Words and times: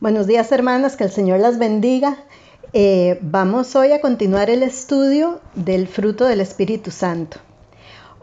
Buenos 0.00 0.28
días 0.28 0.52
hermanas, 0.52 0.94
que 0.94 1.02
el 1.02 1.10
Señor 1.10 1.40
las 1.40 1.58
bendiga. 1.58 2.18
Eh, 2.72 3.18
vamos 3.20 3.74
hoy 3.74 3.90
a 3.90 4.00
continuar 4.00 4.48
el 4.48 4.62
estudio 4.62 5.40
del 5.56 5.88
fruto 5.88 6.24
del 6.24 6.40
Espíritu 6.40 6.92
Santo. 6.92 7.38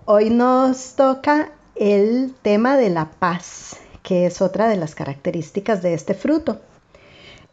Hoy 0.06 0.30
nos 0.30 0.94
toca 0.94 1.52
el 1.76 2.34
tema 2.42 2.78
de 2.78 2.90
la 2.90 3.12
paz, 3.12 3.76
que 4.04 4.26
es 4.26 4.42
otra 4.42 4.70
de 4.70 4.78
las 4.78 4.96
características 4.96 5.82
de 5.82 5.96
este 5.96 6.14
fruto. 6.14 6.62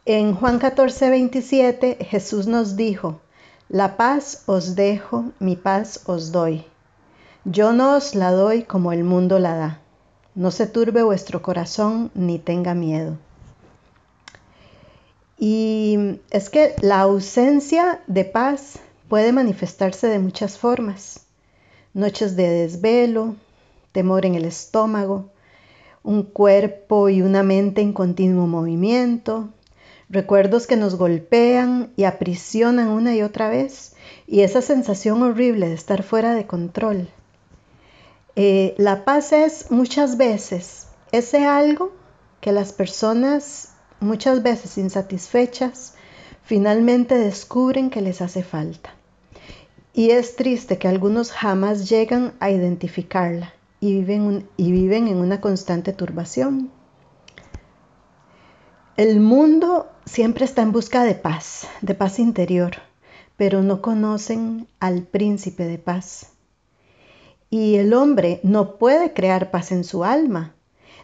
En 0.05 0.35
Juan 0.35 0.57
14, 0.57 1.09
27 1.09 1.97
Jesús 2.05 2.47
nos 2.47 2.77
dijo, 2.77 3.19
la 3.67 3.97
paz 3.97 4.43
os 4.45 4.75
dejo, 4.75 5.33
mi 5.39 5.57
paz 5.57 5.99
os 6.05 6.31
doy. 6.31 6.63
Yo 7.43 7.73
no 7.73 7.97
os 7.97 8.15
la 8.15 8.31
doy 8.31 8.63
como 8.63 8.93
el 8.93 9.03
mundo 9.03 9.37
la 9.39 9.57
da. 9.57 9.81
No 10.33 10.49
se 10.49 10.65
turbe 10.65 11.03
vuestro 11.03 11.41
corazón 11.41 12.09
ni 12.15 12.39
tenga 12.39 12.73
miedo. 12.73 13.17
Y 15.45 16.21
es 16.31 16.49
que 16.49 16.73
la 16.79 17.01
ausencia 17.01 17.99
de 18.07 18.23
paz 18.23 18.79
puede 19.09 19.33
manifestarse 19.33 20.07
de 20.07 20.17
muchas 20.17 20.57
formas. 20.57 21.25
Noches 21.93 22.37
de 22.37 22.47
desvelo, 22.47 23.35
temor 23.91 24.25
en 24.25 24.35
el 24.35 24.45
estómago, 24.45 25.31
un 26.01 26.23
cuerpo 26.23 27.09
y 27.09 27.21
una 27.21 27.43
mente 27.43 27.81
en 27.81 27.91
continuo 27.91 28.47
movimiento, 28.47 29.49
recuerdos 30.07 30.65
que 30.65 30.77
nos 30.77 30.95
golpean 30.95 31.91
y 31.97 32.05
aprisionan 32.05 32.87
una 32.87 33.13
y 33.13 33.21
otra 33.21 33.49
vez, 33.49 33.97
y 34.25 34.43
esa 34.43 34.61
sensación 34.61 35.23
horrible 35.23 35.67
de 35.67 35.75
estar 35.75 36.03
fuera 36.03 36.35
de 36.35 36.47
control. 36.47 37.09
Eh, 38.37 38.75
la 38.77 39.03
paz 39.03 39.33
es 39.33 39.71
muchas 39.71 40.15
veces 40.15 40.87
ese 41.11 41.45
algo 41.45 41.91
que 42.39 42.53
las 42.53 42.71
personas, 42.71 43.72
muchas 44.03 44.43
veces 44.43 44.77
insatisfechas, 44.77 45.95
finalmente 46.43 47.17
descubren 47.17 47.89
que 47.89 48.01
les 48.01 48.21
hace 48.21 48.43
falta. 48.43 48.91
Y 49.93 50.11
es 50.11 50.35
triste 50.35 50.77
que 50.77 50.87
algunos 50.87 51.31
jamás 51.31 51.89
llegan 51.89 52.33
a 52.39 52.49
identificarla 52.49 53.53
y 53.79 53.93
viven, 53.99 54.47
y 54.57 54.71
viven 54.71 55.07
en 55.07 55.17
una 55.17 55.39
constante 55.41 55.93
turbación. 55.93 56.71
El 58.95 59.19
mundo 59.19 59.87
siempre 60.05 60.45
está 60.45 60.61
en 60.61 60.71
busca 60.71 61.03
de 61.03 61.15
paz, 61.15 61.67
de 61.81 61.95
paz 61.95 62.19
interior, 62.19 62.73
pero 63.37 63.61
no 63.61 63.81
conocen 63.81 64.67
al 64.79 65.03
príncipe 65.03 65.65
de 65.65 65.79
paz. 65.79 66.27
Y 67.49 67.75
el 67.75 67.93
hombre 67.93 68.39
no 68.43 68.77
puede 68.77 69.13
crear 69.13 69.51
paz 69.51 69.71
en 69.71 69.83
su 69.83 70.03
alma. 70.03 70.55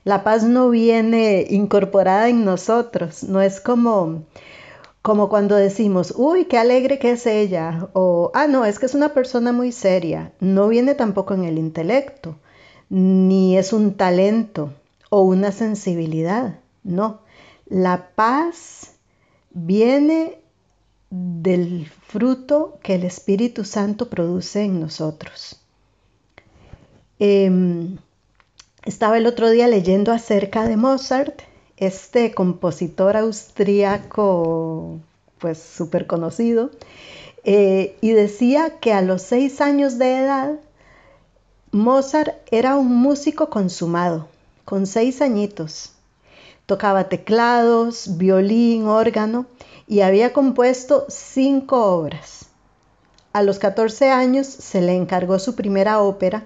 La 0.03 0.23
paz 0.23 0.43
no 0.43 0.69
viene 0.69 1.45
incorporada 1.49 2.29
en 2.29 2.45
nosotros, 2.45 3.23
no 3.23 3.41
es 3.41 3.59
como 3.59 4.23
como 5.01 5.29
cuando 5.29 5.55
decimos, 5.55 6.13
uy, 6.17 6.45
qué 6.45 6.57
alegre 6.57 6.99
que 6.99 7.11
es 7.11 7.25
ella, 7.25 7.89
o, 7.93 8.31
ah, 8.33 8.47
no, 8.47 8.65
es 8.65 8.79
que 8.79 8.85
es 8.85 8.95
una 8.95 9.13
persona 9.13 9.53
muy 9.53 9.71
seria. 9.71 10.33
No 10.39 10.67
viene 10.67 10.93
tampoco 10.93 11.33
en 11.33 11.45
el 11.45 11.57
intelecto, 11.57 12.35
ni 12.89 13.57
es 13.57 13.71
un 13.71 13.95
talento 13.95 14.73
o 15.09 15.21
una 15.21 15.51
sensibilidad, 15.51 16.59
no. 16.83 17.21
La 17.65 18.09
paz 18.15 18.91
viene 19.51 20.39
del 21.09 21.87
fruto 21.87 22.77
que 22.83 22.95
el 22.95 23.03
Espíritu 23.03 23.63
Santo 23.63 24.09
produce 24.09 24.63
en 24.63 24.79
nosotros. 24.79 25.61
Em, 27.19 27.97
estaba 28.83 29.17
el 29.17 29.27
otro 29.27 29.49
día 29.49 29.67
leyendo 29.67 30.11
acerca 30.11 30.67
de 30.67 30.77
Mozart, 30.77 31.41
este 31.77 32.33
compositor 32.33 33.17
austríaco, 33.17 34.99
pues 35.37 35.59
súper 35.59 36.07
conocido, 36.07 36.71
eh, 37.43 37.97
y 38.01 38.11
decía 38.11 38.79
que 38.79 38.93
a 38.93 39.01
los 39.01 39.21
seis 39.21 39.61
años 39.61 39.97
de 39.97 40.17
edad, 40.17 40.59
Mozart 41.71 42.35
era 42.51 42.75
un 42.75 42.95
músico 42.95 43.49
consumado, 43.49 44.27
con 44.65 44.87
seis 44.87 45.21
añitos. 45.21 45.93
Tocaba 46.65 47.09
teclados, 47.09 48.17
violín, 48.17 48.87
órgano 48.87 49.47
y 49.87 50.01
había 50.01 50.33
compuesto 50.33 51.05
cinco 51.09 51.95
obras. 51.95 52.47
A 53.33 53.41
los 53.43 53.59
14 53.59 54.09
años 54.11 54.47
se 54.47 54.81
le 54.81 54.95
encargó 54.95 55.39
su 55.39 55.55
primera 55.55 56.01
ópera 56.01 56.45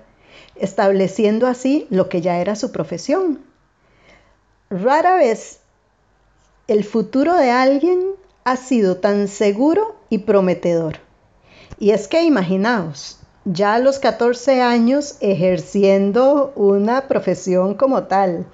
estableciendo 0.56 1.48
así 1.48 1.88
lo 1.90 2.10
que 2.10 2.22
ya 2.22 2.40
era 2.40 2.56
su 2.56 2.72
profesión. 2.72 3.40
Rara 4.70 5.16
vez 5.18 5.60
el 6.68 6.84
futuro 6.84 7.36
de 7.36 7.52
alguien 7.52 8.00
ha 8.44 8.56
sido 8.56 8.98
tan 8.98 9.28
seguro 9.28 9.96
y 10.10 10.20
prometedor. 10.20 10.98
Y 11.80 11.92
es 11.92 12.08
que 12.08 12.24
imaginaos, 12.24 13.20
ya 13.46 13.76
a 13.76 13.80
los 13.80 14.00
14 14.00 14.62
años 14.62 15.18
ejerciendo 15.20 16.54
una 16.56 17.08
profesión 17.08 17.74
como 17.74 18.04
tal, 18.04 18.46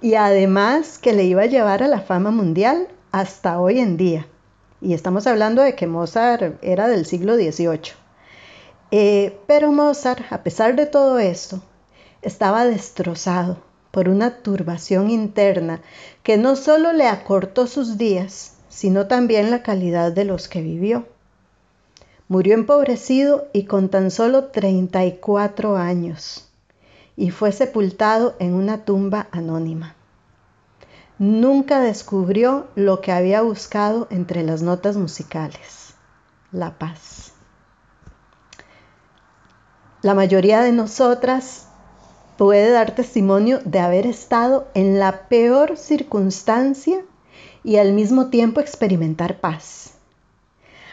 y 0.00 0.14
además 0.14 0.98
que 0.98 1.12
le 1.12 1.24
iba 1.24 1.42
a 1.42 1.46
llevar 1.46 1.82
a 1.82 1.88
la 1.88 2.00
fama 2.00 2.30
mundial 2.30 2.86
hasta 3.10 3.58
hoy 3.60 3.80
en 3.80 3.96
día. 3.96 4.26
Y 4.80 4.94
estamos 4.94 5.26
hablando 5.26 5.62
de 5.62 5.74
que 5.74 5.86
Mozart 5.86 6.62
era 6.62 6.86
del 6.86 7.06
siglo 7.06 7.34
XVIII. 7.34 8.05
Eh, 8.90 9.38
pero 9.46 9.72
Mozart, 9.72 10.32
a 10.32 10.42
pesar 10.42 10.76
de 10.76 10.86
todo 10.86 11.18
esto, 11.18 11.60
estaba 12.22 12.64
destrozado 12.64 13.58
por 13.90 14.08
una 14.08 14.42
turbación 14.42 15.10
interna 15.10 15.80
que 16.22 16.36
no 16.36 16.54
solo 16.54 16.92
le 16.92 17.08
acortó 17.08 17.66
sus 17.66 17.98
días, 17.98 18.54
sino 18.68 19.06
también 19.06 19.50
la 19.50 19.62
calidad 19.62 20.12
de 20.12 20.24
los 20.24 20.48
que 20.48 20.60
vivió. 20.60 21.06
Murió 22.28 22.54
empobrecido 22.54 23.46
y 23.52 23.64
con 23.64 23.88
tan 23.88 24.10
solo 24.10 24.46
34 24.46 25.76
años, 25.76 26.48
y 27.16 27.30
fue 27.30 27.52
sepultado 27.52 28.34
en 28.38 28.54
una 28.54 28.84
tumba 28.84 29.28
anónima. 29.30 29.94
Nunca 31.18 31.80
descubrió 31.80 32.66
lo 32.74 33.00
que 33.00 33.12
había 33.12 33.40
buscado 33.40 34.06
entre 34.10 34.42
las 34.42 34.60
notas 34.60 34.96
musicales, 34.96 35.94
la 36.52 36.78
paz. 36.78 37.35
La 40.06 40.14
mayoría 40.14 40.62
de 40.62 40.70
nosotras 40.70 41.66
puede 42.38 42.70
dar 42.70 42.94
testimonio 42.94 43.58
de 43.64 43.80
haber 43.80 44.06
estado 44.06 44.68
en 44.74 45.00
la 45.00 45.26
peor 45.26 45.76
circunstancia 45.76 47.00
y 47.64 47.78
al 47.78 47.92
mismo 47.92 48.28
tiempo 48.30 48.60
experimentar 48.60 49.40
paz. 49.40 49.94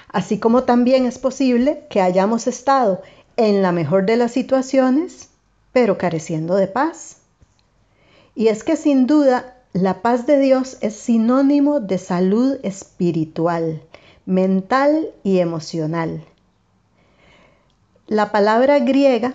Así 0.07 0.39
como 0.39 0.63
también 0.63 1.05
es 1.05 1.19
posible 1.19 1.85
que 1.91 2.01
hayamos 2.01 2.47
estado 2.47 3.03
en 3.37 3.61
la 3.61 3.71
mejor 3.71 4.07
de 4.07 4.17
las 4.17 4.31
situaciones, 4.31 5.29
pero 5.73 5.99
careciendo 5.99 6.55
de 6.55 6.65
paz. 6.65 7.17
Y 8.33 8.47
es 8.47 8.63
que 8.63 8.75
sin 8.75 9.05
duda 9.05 9.57
la 9.73 10.01
paz 10.01 10.25
de 10.25 10.39
Dios 10.39 10.77
es 10.81 10.95
sinónimo 10.95 11.81
de 11.81 11.99
salud 11.99 12.57
espiritual, 12.63 13.83
mental 14.25 15.11
y 15.23 15.37
emocional. 15.37 16.25
La 18.07 18.33
palabra 18.33 18.79
griega 18.79 19.33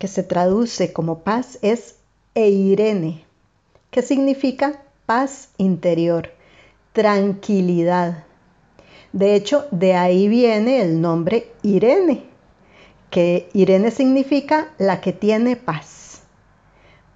que 0.00 0.08
se 0.08 0.24
traduce 0.24 0.92
como 0.92 1.20
paz 1.20 1.58
es 1.62 1.94
eirene, 2.34 3.24
que 3.92 4.02
significa 4.02 4.82
paz 5.06 5.50
interior, 5.58 6.30
tranquilidad. 6.92 8.24
De 9.12 9.36
hecho, 9.36 9.66
de 9.70 9.94
ahí 9.94 10.26
viene 10.26 10.82
el 10.82 11.00
nombre 11.00 11.52
Irene, 11.62 12.24
que 13.10 13.48
Irene 13.52 13.92
significa 13.92 14.70
la 14.76 15.00
que 15.00 15.12
tiene 15.12 15.54
paz. 15.54 16.22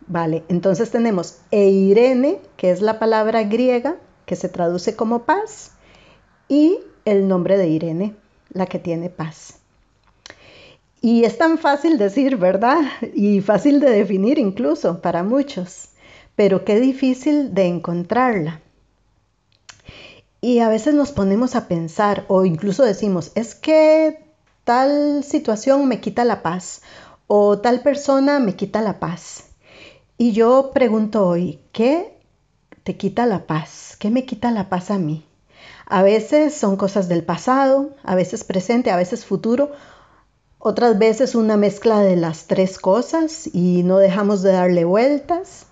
Vale, 0.06 0.44
entonces 0.48 0.92
tenemos 0.92 1.38
Eirene, 1.50 2.38
que 2.56 2.70
es 2.70 2.82
la 2.82 3.00
palabra 3.00 3.42
griega 3.42 3.96
que 4.26 4.36
se 4.36 4.48
traduce 4.48 4.94
como 4.94 5.24
paz, 5.24 5.72
y 6.48 6.78
el 7.04 7.26
nombre 7.26 7.58
de 7.58 7.66
Irene, 7.66 8.14
la 8.50 8.66
que 8.66 8.78
tiene 8.78 9.10
paz. 9.10 9.63
Y 11.04 11.24
es 11.26 11.36
tan 11.36 11.58
fácil 11.58 11.98
decir, 11.98 12.38
¿verdad? 12.38 12.80
Y 13.14 13.42
fácil 13.42 13.78
de 13.78 13.90
definir 13.90 14.38
incluso 14.38 15.02
para 15.02 15.22
muchos, 15.22 15.90
pero 16.34 16.64
qué 16.64 16.80
difícil 16.80 17.52
de 17.52 17.66
encontrarla. 17.66 18.62
Y 20.40 20.60
a 20.60 20.70
veces 20.70 20.94
nos 20.94 21.12
ponemos 21.12 21.56
a 21.56 21.68
pensar 21.68 22.24
o 22.28 22.46
incluso 22.46 22.84
decimos, 22.84 23.32
es 23.34 23.54
que 23.54 24.24
tal 24.64 25.22
situación 25.24 25.88
me 25.88 26.00
quita 26.00 26.24
la 26.24 26.40
paz 26.40 26.80
o 27.26 27.58
tal 27.58 27.82
persona 27.82 28.38
me 28.38 28.56
quita 28.56 28.80
la 28.80 28.98
paz. 28.98 29.44
Y 30.16 30.32
yo 30.32 30.70
pregunto 30.72 31.28
hoy, 31.28 31.60
¿qué 31.72 32.16
te 32.82 32.96
quita 32.96 33.26
la 33.26 33.46
paz? 33.46 33.98
¿Qué 33.98 34.08
me 34.08 34.24
quita 34.24 34.50
la 34.52 34.70
paz 34.70 34.90
a 34.90 34.96
mí? 34.96 35.26
A 35.84 36.02
veces 36.02 36.54
son 36.54 36.78
cosas 36.78 37.10
del 37.10 37.24
pasado, 37.24 37.90
a 38.04 38.14
veces 38.14 38.42
presente, 38.42 38.90
a 38.90 38.96
veces 38.96 39.26
futuro 39.26 39.72
otras 40.64 40.98
veces 40.98 41.34
una 41.34 41.58
mezcla 41.58 42.00
de 42.00 42.16
las 42.16 42.46
tres 42.46 42.78
cosas 42.78 43.50
y 43.52 43.82
no 43.82 43.98
dejamos 43.98 44.40
de 44.40 44.52
darle 44.52 44.86
vueltas. 44.86 45.66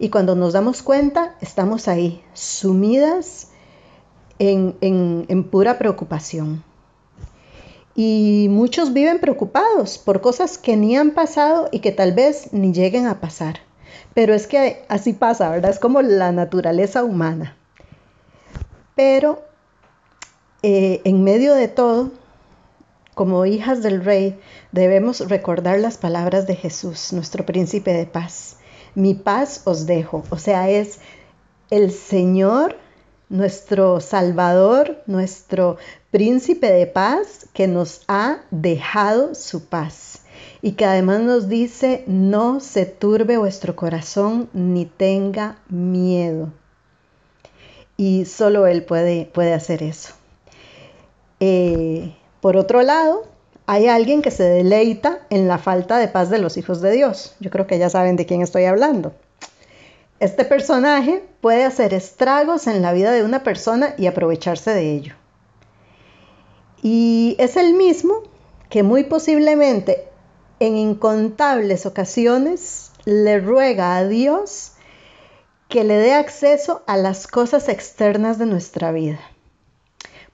Y 0.00 0.10
cuando 0.10 0.34
nos 0.34 0.52
damos 0.52 0.82
cuenta, 0.82 1.36
estamos 1.40 1.86
ahí, 1.86 2.24
sumidas 2.34 3.50
en, 4.40 4.76
en 4.80 5.44
pura 5.44 5.78
preocupación. 5.78 6.64
Y 7.94 8.48
muchos 8.50 8.92
viven 8.92 9.20
preocupados 9.20 9.98
por 9.98 10.20
cosas 10.20 10.58
que 10.58 10.76
ni 10.76 10.96
han 10.96 11.12
pasado 11.12 11.68
y 11.70 11.78
que 11.78 11.92
tal 11.92 12.12
vez 12.12 12.52
ni 12.52 12.72
lleguen 12.72 13.06
a 13.06 13.20
pasar. 13.20 13.60
Pero 14.12 14.34
es 14.34 14.48
que 14.48 14.84
así 14.88 15.12
pasa, 15.12 15.50
¿verdad? 15.50 15.70
Es 15.70 15.78
como 15.78 16.02
la 16.02 16.32
naturaleza 16.32 17.04
humana. 17.04 17.56
Pero 18.96 19.44
eh, 20.64 21.00
en 21.04 21.22
medio 21.22 21.54
de 21.54 21.68
todo, 21.68 22.10
como 23.14 23.44
hijas 23.44 23.82
del 23.82 24.04
rey, 24.04 24.38
debemos 24.72 25.28
recordar 25.28 25.78
las 25.80 25.98
palabras 25.98 26.46
de 26.46 26.56
Jesús, 26.56 27.12
nuestro 27.12 27.44
príncipe 27.44 27.92
de 27.92 28.06
paz. 28.06 28.56
Mi 28.94 29.14
paz 29.14 29.62
os 29.64 29.86
dejo. 29.86 30.24
O 30.30 30.38
sea, 30.38 30.70
es 30.70 30.98
el 31.70 31.90
Señor, 31.90 32.76
nuestro 33.28 34.00
Salvador, 34.00 35.02
nuestro 35.06 35.76
príncipe 36.10 36.70
de 36.72 36.86
paz, 36.86 37.46
que 37.52 37.66
nos 37.66 38.02
ha 38.08 38.42
dejado 38.50 39.34
su 39.34 39.66
paz. 39.66 40.20
Y 40.62 40.72
que 40.72 40.84
además 40.84 41.20
nos 41.20 41.48
dice, 41.48 42.04
no 42.06 42.60
se 42.60 42.86
turbe 42.86 43.36
vuestro 43.36 43.76
corazón 43.76 44.48
ni 44.52 44.86
tenga 44.86 45.58
miedo. 45.68 46.50
Y 47.96 48.24
solo 48.24 48.66
Él 48.66 48.84
puede, 48.84 49.26
puede 49.26 49.52
hacer 49.52 49.82
eso. 49.82 50.14
Eh, 51.40 52.14
por 52.42 52.56
otro 52.56 52.82
lado, 52.82 53.22
hay 53.66 53.86
alguien 53.86 54.20
que 54.20 54.32
se 54.32 54.42
deleita 54.42 55.20
en 55.30 55.46
la 55.46 55.58
falta 55.58 55.98
de 55.98 56.08
paz 56.08 56.28
de 56.28 56.40
los 56.40 56.56
hijos 56.56 56.80
de 56.80 56.90
Dios. 56.90 57.36
Yo 57.38 57.50
creo 57.50 57.68
que 57.68 57.78
ya 57.78 57.88
saben 57.88 58.16
de 58.16 58.26
quién 58.26 58.42
estoy 58.42 58.64
hablando. 58.64 59.12
Este 60.18 60.44
personaje 60.44 61.22
puede 61.40 61.64
hacer 61.64 61.94
estragos 61.94 62.66
en 62.66 62.82
la 62.82 62.92
vida 62.92 63.12
de 63.12 63.22
una 63.22 63.44
persona 63.44 63.94
y 63.96 64.08
aprovecharse 64.08 64.72
de 64.72 64.90
ello. 64.90 65.14
Y 66.82 67.36
es 67.38 67.56
el 67.56 67.74
mismo 67.74 68.24
que 68.68 68.82
muy 68.82 69.04
posiblemente 69.04 70.08
en 70.58 70.76
incontables 70.76 71.86
ocasiones 71.86 72.90
le 73.04 73.38
ruega 73.38 73.96
a 73.96 74.08
Dios 74.08 74.72
que 75.68 75.84
le 75.84 75.94
dé 75.94 76.14
acceso 76.14 76.82
a 76.88 76.96
las 76.96 77.28
cosas 77.28 77.68
externas 77.68 78.36
de 78.38 78.46
nuestra 78.46 78.90
vida. 78.90 79.20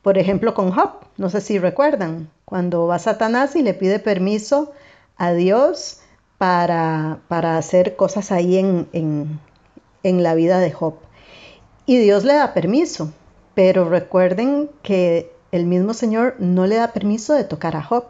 Por 0.02 0.18
ejemplo, 0.18 0.54
con 0.54 0.70
Job, 0.70 0.90
no 1.16 1.28
sé 1.30 1.40
si 1.40 1.58
recuerdan, 1.58 2.30
cuando 2.44 2.86
va 2.86 2.98
Satanás 2.98 3.56
y 3.56 3.62
le 3.62 3.74
pide 3.74 3.98
permiso 3.98 4.72
a 5.16 5.32
Dios 5.32 6.00
para, 6.38 7.18
para 7.28 7.58
hacer 7.58 7.96
cosas 7.96 8.30
ahí 8.32 8.56
en, 8.56 8.88
en, 8.92 9.40
en 10.02 10.22
la 10.22 10.34
vida 10.34 10.60
de 10.60 10.72
Job. 10.72 10.94
Y 11.84 11.98
Dios 11.98 12.24
le 12.24 12.34
da 12.34 12.54
permiso, 12.54 13.12
pero 13.54 13.88
recuerden 13.88 14.70
que 14.82 15.32
el 15.52 15.66
mismo 15.66 15.94
Señor 15.94 16.36
no 16.38 16.66
le 16.66 16.76
da 16.76 16.92
permiso 16.92 17.34
de 17.34 17.44
tocar 17.44 17.76
a 17.76 17.82
Job. 17.82 18.04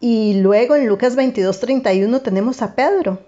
Y 0.00 0.40
luego 0.40 0.76
en 0.76 0.86
Lucas 0.86 1.16
22:31 1.16 2.22
tenemos 2.22 2.62
a 2.62 2.74
Pedro, 2.74 3.20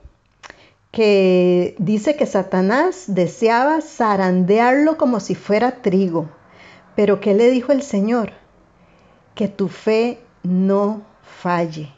que 0.91 1.75
dice 1.79 2.17
que 2.17 2.27
Satanás 2.27 3.05
deseaba 3.09 3.81
zarandearlo 3.81 4.97
como 4.97 5.21
si 5.21 5.35
fuera 5.35 5.82
trigo. 5.82 6.29
Pero 6.96 7.20
¿qué 7.20 7.34
le 7.34 7.50
dijo 7.50 7.72
el 7.72 7.82
Señor? 7.82 8.32
Que 9.34 9.48
tu 9.48 9.69
fe 9.69 10.19
no 10.42 11.02
falle. 11.22 11.92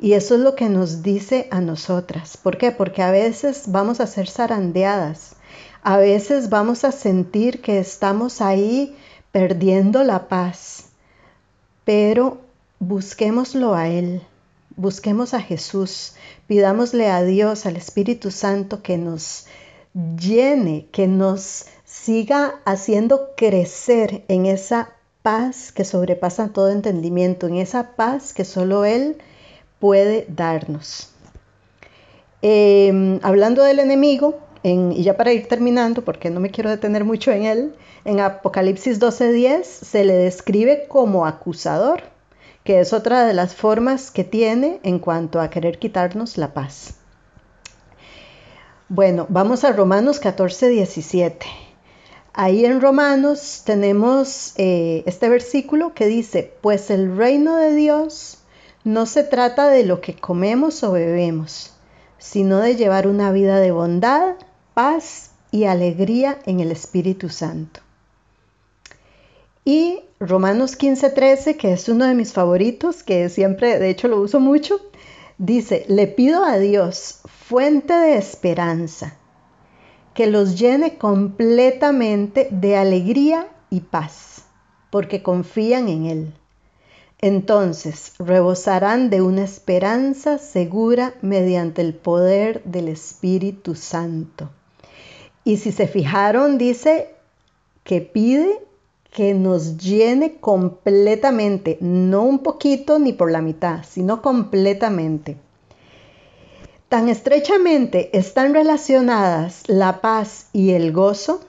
Y 0.00 0.12
eso 0.12 0.34
es 0.34 0.40
lo 0.40 0.54
que 0.54 0.68
nos 0.68 1.02
dice 1.02 1.48
a 1.50 1.60
nosotras. 1.60 2.36
¿Por 2.36 2.56
qué? 2.56 2.70
Porque 2.70 3.02
a 3.02 3.10
veces 3.10 3.64
vamos 3.66 4.00
a 4.00 4.06
ser 4.06 4.28
zarandeadas. 4.28 5.36
A 5.82 5.96
veces 5.96 6.50
vamos 6.50 6.84
a 6.84 6.92
sentir 6.92 7.60
que 7.60 7.78
estamos 7.78 8.40
ahí 8.40 8.96
perdiendo 9.32 10.04
la 10.04 10.28
paz. 10.28 10.86
Pero 11.84 12.38
busquémoslo 12.78 13.74
a 13.74 13.88
Él. 13.88 14.22
Busquemos 14.76 15.34
a 15.34 15.40
Jesús. 15.40 16.14
Pidámosle 16.46 17.10
a 17.10 17.22
Dios, 17.24 17.66
al 17.66 17.76
Espíritu 17.76 18.30
Santo, 18.30 18.82
que 18.82 18.98
nos 18.98 19.46
llene, 20.16 20.86
que 20.92 21.08
nos 21.08 21.66
siga 22.02 22.60
haciendo 22.64 23.30
crecer 23.36 24.24
en 24.28 24.46
esa 24.46 24.90
paz 25.22 25.72
que 25.72 25.84
sobrepasa 25.84 26.48
todo 26.48 26.70
entendimiento, 26.70 27.46
en 27.46 27.56
esa 27.56 27.96
paz 27.96 28.32
que 28.32 28.44
solo 28.44 28.84
Él 28.84 29.18
puede 29.78 30.26
darnos. 30.28 31.12
Em, 32.40 33.18
hablando 33.22 33.62
del 33.62 33.80
enemigo, 33.80 34.38
y 34.62 35.02
ya 35.02 35.16
para 35.16 35.32
ir 35.32 35.48
terminando, 35.48 36.04
porque 36.04 36.30
no 36.30 36.40
me 36.40 36.50
quiero 36.50 36.70
detener 36.70 37.04
mucho 37.04 37.30
en 37.30 37.44
él, 37.44 37.74
en 38.04 38.20
Apocalipsis 38.20 38.98
12:10 39.00 39.64
se 39.64 40.04
le 40.04 40.14
describe 40.14 40.86
como 40.88 41.26
acusador, 41.26 42.02
que 42.64 42.80
es 42.80 42.92
otra 42.92 43.26
de 43.26 43.34
las 43.34 43.54
formas 43.54 44.10
que 44.10 44.24
tiene 44.24 44.80
en 44.82 44.98
cuanto 44.98 45.40
a 45.40 45.48
querer 45.48 45.78
quitarnos 45.78 46.36
la 46.36 46.52
paz. 46.52 46.94
Bueno, 48.88 49.26
vamos 49.28 49.64
a 49.64 49.72
Romanos 49.72 50.20
14:17. 50.20 51.67
Ahí 52.40 52.64
en 52.64 52.80
Romanos 52.80 53.62
tenemos 53.64 54.52
eh, 54.58 55.02
este 55.06 55.28
versículo 55.28 55.92
que 55.92 56.06
dice, 56.06 56.52
pues 56.60 56.88
el 56.88 57.16
reino 57.16 57.56
de 57.56 57.74
Dios 57.74 58.38
no 58.84 59.06
se 59.06 59.24
trata 59.24 59.68
de 59.68 59.82
lo 59.82 60.00
que 60.00 60.14
comemos 60.14 60.84
o 60.84 60.92
bebemos, 60.92 61.72
sino 62.16 62.60
de 62.60 62.76
llevar 62.76 63.08
una 63.08 63.32
vida 63.32 63.58
de 63.58 63.72
bondad, 63.72 64.36
paz 64.72 65.32
y 65.50 65.64
alegría 65.64 66.38
en 66.46 66.60
el 66.60 66.70
Espíritu 66.70 67.28
Santo. 67.28 67.80
Y 69.64 70.02
Romanos 70.20 70.78
15:13, 70.78 71.56
que 71.56 71.72
es 71.72 71.88
uno 71.88 72.04
de 72.04 72.14
mis 72.14 72.32
favoritos, 72.32 73.02
que 73.02 73.28
siempre, 73.30 73.80
de 73.80 73.90
hecho 73.90 74.06
lo 74.06 74.20
uso 74.20 74.38
mucho, 74.38 74.80
dice, 75.38 75.86
le 75.88 76.06
pido 76.06 76.44
a 76.44 76.56
Dios, 76.58 77.18
fuente 77.48 77.94
de 77.94 78.16
esperanza, 78.16 79.16
que 80.18 80.26
los 80.26 80.58
llene 80.58 80.98
completamente 80.98 82.48
de 82.50 82.76
alegría 82.76 83.46
y 83.70 83.82
paz, 83.82 84.42
porque 84.90 85.22
confían 85.22 85.88
en 85.88 86.06
Él. 86.06 86.34
Entonces 87.20 88.14
rebosarán 88.18 89.10
de 89.10 89.22
una 89.22 89.44
esperanza 89.44 90.38
segura 90.38 91.14
mediante 91.22 91.82
el 91.82 91.94
poder 91.94 92.64
del 92.64 92.88
Espíritu 92.88 93.76
Santo. 93.76 94.50
Y 95.44 95.58
si 95.58 95.70
se 95.70 95.86
fijaron, 95.86 96.58
dice 96.58 97.14
que 97.84 98.00
pide 98.00 98.58
que 99.12 99.34
nos 99.34 99.76
llene 99.76 100.38
completamente, 100.38 101.78
no 101.80 102.24
un 102.24 102.40
poquito 102.40 102.98
ni 102.98 103.12
por 103.12 103.30
la 103.30 103.40
mitad, 103.40 103.84
sino 103.88 104.20
completamente. 104.20 105.36
Tan 106.88 107.10
estrechamente 107.10 108.16
están 108.16 108.54
relacionadas 108.54 109.62
la 109.66 110.00
paz 110.00 110.46
y 110.54 110.70
el 110.70 110.90
gozo 110.90 111.40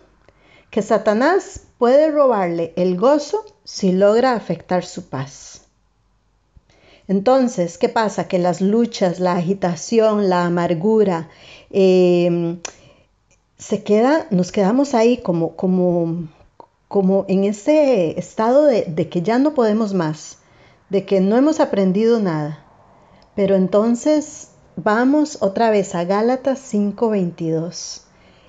que 0.70 0.82
Satanás 0.82 1.62
puede 1.78 2.12
robarle 2.12 2.74
el 2.76 2.98
gozo 2.98 3.46
si 3.64 3.94
logra 3.94 4.34
afectar 4.34 4.84
su 4.84 5.08
paz. 5.08 5.62
Entonces, 7.08 7.78
¿qué 7.78 7.88
pasa? 7.88 8.28
Que 8.28 8.38
las 8.38 8.60
luchas, 8.60 9.22
la 9.22 9.38
agitación, 9.38 10.30
la 10.30 10.44
amargura, 10.46 11.30
em, 11.72 12.60
se 13.58 13.82
queda, 13.84 14.28
nos 14.32 14.52
quedamos 14.52 14.94
ahí 14.94 15.18
como, 15.18 15.56
como, 15.56 16.28
como 16.90 17.26
en 17.30 17.46
ese 17.46 18.20
estado 18.20 18.66
de, 18.66 18.84
de 18.84 19.08
que 19.08 19.22
ya 19.22 19.40
no 19.40 19.54
podemos 19.54 19.94
más, 19.94 20.40
de 20.90 21.06
que 21.06 21.22
no 21.22 21.38
hemos 21.38 21.62
aprendido 21.62 22.20
nada. 22.20 22.66
Pero 23.36 23.56
entonces 23.56 24.49
Vamos 24.82 25.40
otra 25.42 25.72
vez 25.72 25.94
a 25.94 26.06
Gálatas 26.06 26.58
5, 26.60 27.10
22 27.10 28.06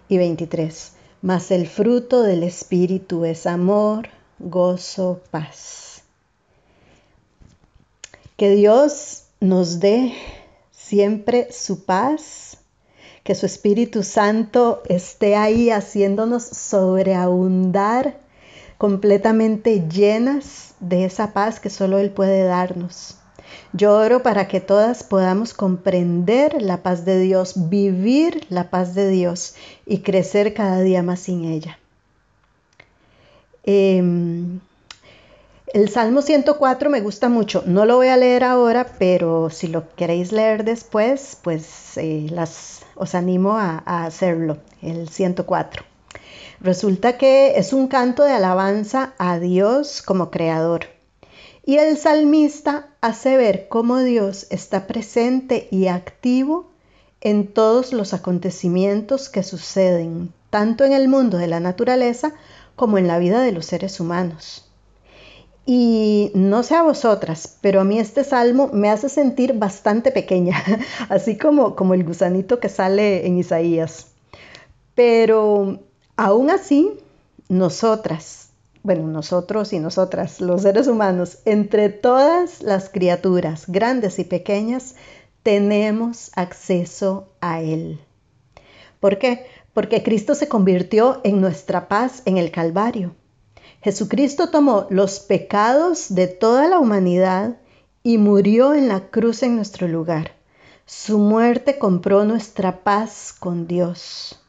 y 0.08 0.16
23. 0.18 0.92
Mas 1.22 1.50
el 1.50 1.66
fruto 1.66 2.22
del 2.22 2.44
Espíritu 2.44 3.24
es 3.24 3.46
amor, 3.46 4.10
gozo, 4.38 5.22
paz. 5.32 6.02
Que 8.36 8.50
Dios 8.50 9.24
nos 9.40 9.80
dé 9.80 10.14
siempre 10.70 11.50
su 11.50 11.84
paz, 11.84 12.58
que 13.24 13.34
su 13.34 13.46
Espíritu 13.46 14.04
Santo 14.04 14.84
esté 14.88 15.34
ahí 15.34 15.70
haciéndonos 15.70 16.44
sobreabundar 16.44 18.20
completamente 18.78 19.88
llenas 19.88 20.74
de 20.78 21.06
esa 21.06 21.32
paz 21.32 21.58
que 21.58 21.70
solo 21.70 21.98
Él 21.98 22.12
puede 22.12 22.44
darnos. 22.44 23.19
Yo 23.72 23.94
oro 23.94 24.22
para 24.22 24.48
que 24.48 24.60
todas 24.60 25.02
podamos 25.02 25.54
comprender 25.54 26.60
la 26.60 26.78
paz 26.78 27.04
de 27.04 27.20
Dios, 27.20 27.68
vivir 27.70 28.46
la 28.48 28.70
paz 28.70 28.94
de 28.94 29.08
Dios 29.08 29.54
y 29.86 29.98
crecer 29.98 30.54
cada 30.54 30.80
día 30.80 31.02
más 31.02 31.20
sin 31.20 31.44
ella. 31.44 31.78
Em, 33.64 34.60
el 35.72 35.88
Salmo 35.88 36.22
104 36.22 36.90
me 36.90 37.00
gusta 37.00 37.28
mucho. 37.28 37.62
No 37.66 37.84
lo 37.84 37.96
voy 37.96 38.08
a 38.08 38.16
leer 38.16 38.42
ahora, 38.42 38.86
pero 38.98 39.50
si 39.50 39.68
lo 39.68 39.94
queréis 39.94 40.32
leer 40.32 40.64
después, 40.64 41.38
pues 41.42 41.96
eh, 41.96 42.26
las 42.30 42.80
os 42.96 43.14
animo 43.14 43.56
a, 43.56 43.82
a 43.86 44.04
hacerlo, 44.04 44.58
el 44.82 45.08
104. 45.08 45.84
Resulta 46.60 47.16
que 47.16 47.58
es 47.58 47.72
un 47.72 47.88
canto 47.88 48.24
de 48.24 48.32
alabanza 48.32 49.14
a 49.16 49.38
Dios 49.38 50.02
como 50.02 50.30
creador. 50.30 50.99
Y 51.70 51.78
el 51.78 51.98
salmista 51.98 52.88
hace 53.00 53.36
ver 53.36 53.68
cómo 53.68 54.00
Dios 54.00 54.48
está 54.50 54.88
presente 54.88 55.68
y 55.70 55.86
activo 55.86 56.68
en 57.20 57.46
todos 57.46 57.92
los 57.92 58.12
acontecimientos 58.12 59.28
que 59.28 59.44
suceden, 59.44 60.32
tanto 60.50 60.82
en 60.82 60.92
el 60.92 61.06
mundo 61.06 61.38
de 61.38 61.46
la 61.46 61.60
naturaleza 61.60 62.34
como 62.74 62.98
en 62.98 63.06
la 63.06 63.20
vida 63.20 63.40
de 63.40 63.52
los 63.52 63.66
seres 63.66 64.00
humanos. 64.00 64.68
Y 65.64 66.32
no 66.34 66.64
sé 66.64 66.74
a 66.74 66.82
vosotras, 66.82 67.58
pero 67.60 67.82
a 67.82 67.84
mí 67.84 68.00
este 68.00 68.24
salmo 68.24 68.70
me 68.72 68.90
hace 68.90 69.08
sentir 69.08 69.52
bastante 69.52 70.10
pequeña, 70.10 70.60
así 71.08 71.38
como, 71.38 71.76
como 71.76 71.94
el 71.94 72.02
gusanito 72.02 72.58
que 72.58 72.68
sale 72.68 73.28
en 73.28 73.38
Isaías. 73.38 74.08
Pero 74.96 75.78
aún 76.16 76.50
así, 76.50 76.98
nosotras, 77.48 78.49
bueno, 78.82 79.06
nosotros 79.06 79.72
y 79.72 79.78
nosotras, 79.78 80.40
los 80.40 80.62
seres 80.62 80.86
humanos, 80.86 81.38
entre 81.44 81.90
todas 81.90 82.62
las 82.62 82.88
criaturas, 82.88 83.64
grandes 83.68 84.18
y 84.18 84.24
pequeñas, 84.24 84.94
tenemos 85.42 86.30
acceso 86.34 87.28
a 87.40 87.60
Él. 87.60 88.00
¿Por 89.00 89.18
qué? 89.18 89.46
Porque 89.72 90.02
Cristo 90.02 90.34
se 90.34 90.48
convirtió 90.48 91.20
en 91.24 91.40
nuestra 91.40 91.88
paz 91.88 92.22
en 92.24 92.38
el 92.38 92.50
Calvario. 92.50 93.14
Jesucristo 93.82 94.50
tomó 94.50 94.86
los 94.90 95.20
pecados 95.20 96.14
de 96.14 96.26
toda 96.26 96.68
la 96.68 96.78
humanidad 96.78 97.56
y 98.02 98.18
murió 98.18 98.74
en 98.74 98.88
la 98.88 99.08
cruz 99.08 99.42
en 99.42 99.56
nuestro 99.56 99.88
lugar. 99.88 100.32
Su 100.86 101.18
muerte 101.18 101.78
compró 101.78 102.24
nuestra 102.24 102.82
paz 102.82 103.34
con 103.38 103.66
Dios. 103.66 104.40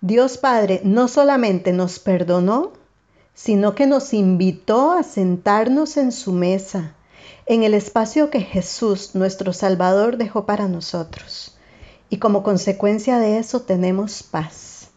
Dios 0.00 0.38
Padre 0.38 0.80
no 0.84 1.08
solamente 1.08 1.72
nos 1.72 1.98
perdonó, 1.98 2.72
sino 3.38 3.76
que 3.76 3.86
nos 3.86 4.14
invitó 4.14 4.90
a 4.90 5.04
sentarnos 5.04 5.96
en 5.96 6.10
su 6.10 6.32
mesa, 6.32 6.96
en 7.46 7.62
el 7.62 7.72
espacio 7.72 8.30
que 8.30 8.40
Jesús, 8.40 9.14
nuestro 9.14 9.52
Salvador, 9.52 10.16
dejó 10.16 10.44
para 10.44 10.66
nosotros. 10.66 11.56
Y 12.10 12.16
como 12.16 12.42
consecuencia 12.42 13.20
de 13.20 13.38
eso 13.38 13.60
tenemos 13.60 14.24
paz. 14.24 14.88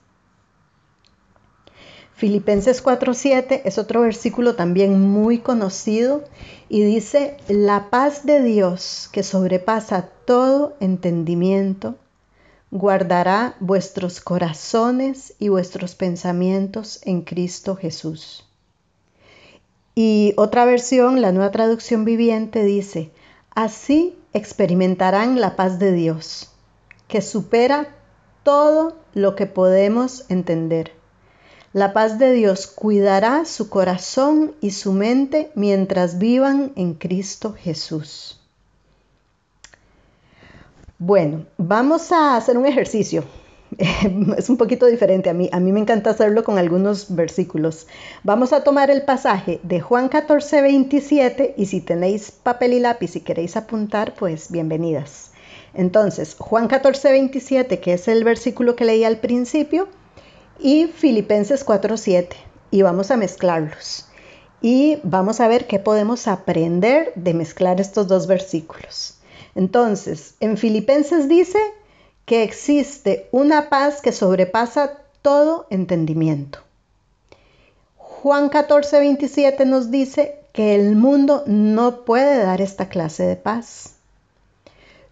Filipenses 2.15 2.83
4:7 2.83 3.61
es 3.63 3.77
otro 3.77 4.01
versículo 4.01 4.55
también 4.55 4.99
muy 4.99 5.37
conocido 5.37 6.23
y 6.67 6.81
dice, 6.81 7.37
la 7.47 7.91
paz 7.91 8.25
de 8.25 8.41
Dios 8.41 9.07
que 9.11 9.21
sobrepasa 9.21 10.09
todo 10.25 10.75
entendimiento, 10.79 11.95
guardará 12.71 13.55
vuestros 13.59 14.21
corazones 14.21 15.33
y 15.37 15.49
vuestros 15.49 15.93
pensamientos 15.95 16.99
en 17.03 17.21
Cristo 17.21 17.75
Jesús. 17.75 18.45
Y 19.93 20.33
otra 20.37 20.65
versión, 20.65 21.21
la 21.21 21.31
nueva 21.31 21.51
traducción 21.51 22.05
viviente, 22.05 22.63
dice, 22.63 23.11
así 23.53 24.17
experimentarán 24.33 25.39
la 25.39 25.55
paz 25.55 25.77
de 25.77 25.91
Dios, 25.91 26.49
que 27.07 27.21
supera 27.21 27.95
todo 28.43 28.95
lo 29.13 29.35
que 29.35 29.45
podemos 29.45 30.25
entender 30.29 30.93
la 31.73 31.93
paz 31.93 32.19
de 32.19 32.33
Dios 32.33 32.67
cuidará 32.67 33.45
su 33.45 33.69
corazón 33.69 34.55
y 34.59 34.71
su 34.71 34.91
mente 34.91 35.51
mientras 35.55 36.17
vivan 36.17 36.73
en 36.75 36.95
Cristo 36.95 37.53
Jesús. 37.57 38.40
Bueno, 41.03 41.47
vamos 41.57 42.11
a 42.11 42.35
hacer 42.35 42.59
un 42.59 42.67
ejercicio. 42.67 43.23
Es 44.37 44.51
un 44.51 44.57
poquito 44.57 44.85
diferente 44.85 45.31
a 45.31 45.33
mí. 45.33 45.49
A 45.51 45.59
mí 45.59 45.71
me 45.71 45.79
encanta 45.79 46.11
hacerlo 46.11 46.43
con 46.43 46.59
algunos 46.59 47.15
versículos. 47.15 47.87
Vamos 48.21 48.53
a 48.53 48.63
tomar 48.63 48.91
el 48.91 49.01
pasaje 49.01 49.59
de 49.63 49.81
Juan 49.81 50.09
14, 50.09 50.61
27 50.61 51.55
y 51.57 51.65
si 51.65 51.81
tenéis 51.81 52.29
papel 52.29 52.73
y 52.73 52.79
lápiz 52.79 53.15
y 53.15 53.21
queréis 53.21 53.57
apuntar, 53.57 54.13
pues 54.13 54.51
bienvenidas. 54.51 55.31
Entonces, 55.73 56.35
Juan 56.37 56.67
14, 56.67 57.11
27, 57.13 57.79
que 57.79 57.93
es 57.93 58.07
el 58.07 58.23
versículo 58.23 58.75
que 58.75 58.85
leí 58.85 59.03
al 59.03 59.17
principio, 59.17 59.87
y 60.59 60.85
Filipenses 60.85 61.65
4.7 61.65 62.27
y 62.69 62.83
vamos 62.83 63.09
a 63.09 63.17
mezclarlos. 63.17 64.07
Y 64.61 64.99
vamos 65.01 65.39
a 65.39 65.47
ver 65.47 65.65
qué 65.65 65.79
podemos 65.79 66.27
aprender 66.27 67.11
de 67.15 67.33
mezclar 67.33 67.81
estos 67.81 68.07
dos 68.07 68.27
versículos. 68.27 69.17
Entonces, 69.55 70.35
en 70.39 70.57
Filipenses 70.57 71.27
dice 71.27 71.59
que 72.25 72.43
existe 72.43 73.27
una 73.31 73.69
paz 73.69 74.01
que 74.01 74.11
sobrepasa 74.11 74.99
todo 75.21 75.67
entendimiento. 75.69 76.59
Juan 77.97 78.49
14, 78.49 78.99
27 78.99 79.65
nos 79.65 79.91
dice 79.91 80.39
que 80.53 80.75
el 80.75 80.95
mundo 80.95 81.43
no 81.47 82.05
puede 82.05 82.43
dar 82.43 82.61
esta 82.61 82.89
clase 82.89 83.23
de 83.23 83.35
paz. 83.35 83.95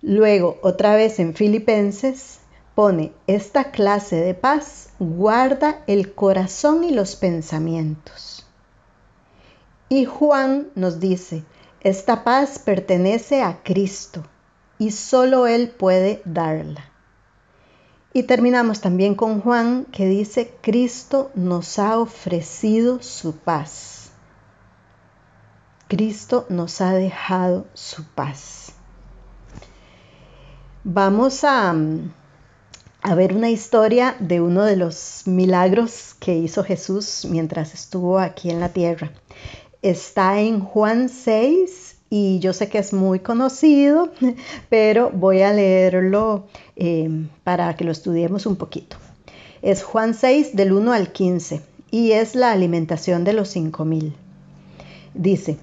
Luego, 0.01 0.58
otra 0.62 0.96
vez 0.96 1.19
en 1.19 1.34
Filipenses, 1.34 2.39
pone 2.75 3.12
esta 3.27 3.72
clase 3.72 4.15
de 4.17 4.34
paz 4.34 4.89
guarda 5.00 5.81
el 5.88 6.13
corazón 6.13 6.84
y 6.84 6.91
los 6.91 7.15
pensamientos. 7.15 8.46
Y 9.88 10.05
Juan 10.05 10.67
nos 10.75 11.00
dice, 11.00 11.43
esta 11.81 12.24
paz 12.24 12.59
pertenece 12.59 13.41
a 13.41 13.63
Cristo 13.63 14.24
y 14.77 14.91
solo 14.91 15.48
Él 15.48 15.69
puede 15.69 16.21
darla. 16.25 16.86
Y 18.12 18.24
terminamos 18.24 18.81
también 18.81 19.15
con 19.15 19.39
Juan 19.39 19.86
que 19.91 20.07
dice, 20.07 20.53
Cristo 20.62 21.31
nos 21.36 21.79
ha 21.79 21.98
ofrecido 22.00 23.01
su 23.01 23.36
paz. 23.36 24.09
Cristo 25.88 26.45
nos 26.50 26.81
ha 26.81 26.93
dejado 26.93 27.67
su 27.74 28.03
paz. 28.03 28.74
Vamos 30.83 31.43
a, 31.43 31.75
a 33.01 33.15
ver 33.15 33.33
una 33.33 33.50
historia 33.50 34.15
de 34.19 34.41
uno 34.41 34.63
de 34.63 34.75
los 34.75 35.24
milagros 35.25 36.15
que 36.19 36.36
hizo 36.36 36.63
Jesús 36.63 37.25
mientras 37.29 37.74
estuvo 37.74 38.19
aquí 38.19 38.50
en 38.50 38.59
la 38.59 38.69
tierra. 38.69 39.12
Está 39.81 40.41
en 40.41 40.59
Juan 40.59 41.09
6 41.09 41.98
y 42.09 42.39
yo 42.39 42.53
sé 42.53 42.69
que 42.69 42.79
es 42.79 42.93
muy 42.93 43.19
conocido, 43.19 44.12
pero 44.69 45.12
voy 45.12 45.41
a 45.41 45.53
leerlo 45.53 46.48
eh, 46.75 47.09
para 47.43 47.75
que 47.75 47.83
lo 47.83 47.91
estudiemos 47.91 48.45
un 48.45 48.55
poquito. 48.55 48.98
Es 49.62 49.83
Juan 49.83 50.13
6 50.13 50.55
del 50.55 50.74
1 50.74 50.93
al 50.93 51.12
15 51.12 51.62
y 51.91 52.12
es 52.12 52.36
la 52.36 52.51
alimentación 52.51 53.24
de 53.24 53.33
los 53.33 53.50
5000. 53.50 54.15
Dice, 55.13 55.57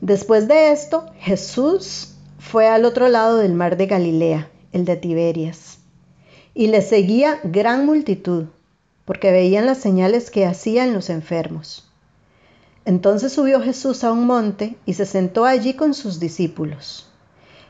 después 0.00 0.48
de 0.48 0.72
esto, 0.72 1.06
Jesús 1.18 2.14
fue 2.38 2.68
al 2.68 2.84
otro 2.84 3.08
lado 3.08 3.38
del 3.38 3.54
mar 3.54 3.76
de 3.76 3.86
Galilea, 3.86 4.48
el 4.72 4.84
de 4.84 4.96
Tiberias 4.96 5.78
y 6.54 6.66
le 6.68 6.82
seguía 6.82 7.40
gran 7.44 7.86
multitud, 7.86 8.46
porque 9.04 9.32
veían 9.32 9.66
las 9.66 9.78
señales 9.78 10.30
que 10.30 10.46
hacían 10.46 10.92
los 10.92 11.10
enfermos. 11.10 11.90
Entonces 12.84 13.32
subió 13.32 13.60
Jesús 13.60 14.02
a 14.04 14.12
un 14.12 14.26
monte 14.26 14.76
y 14.86 14.94
se 14.94 15.06
sentó 15.06 15.44
allí 15.44 15.74
con 15.74 15.94
sus 15.94 16.18
discípulos. 16.18 17.08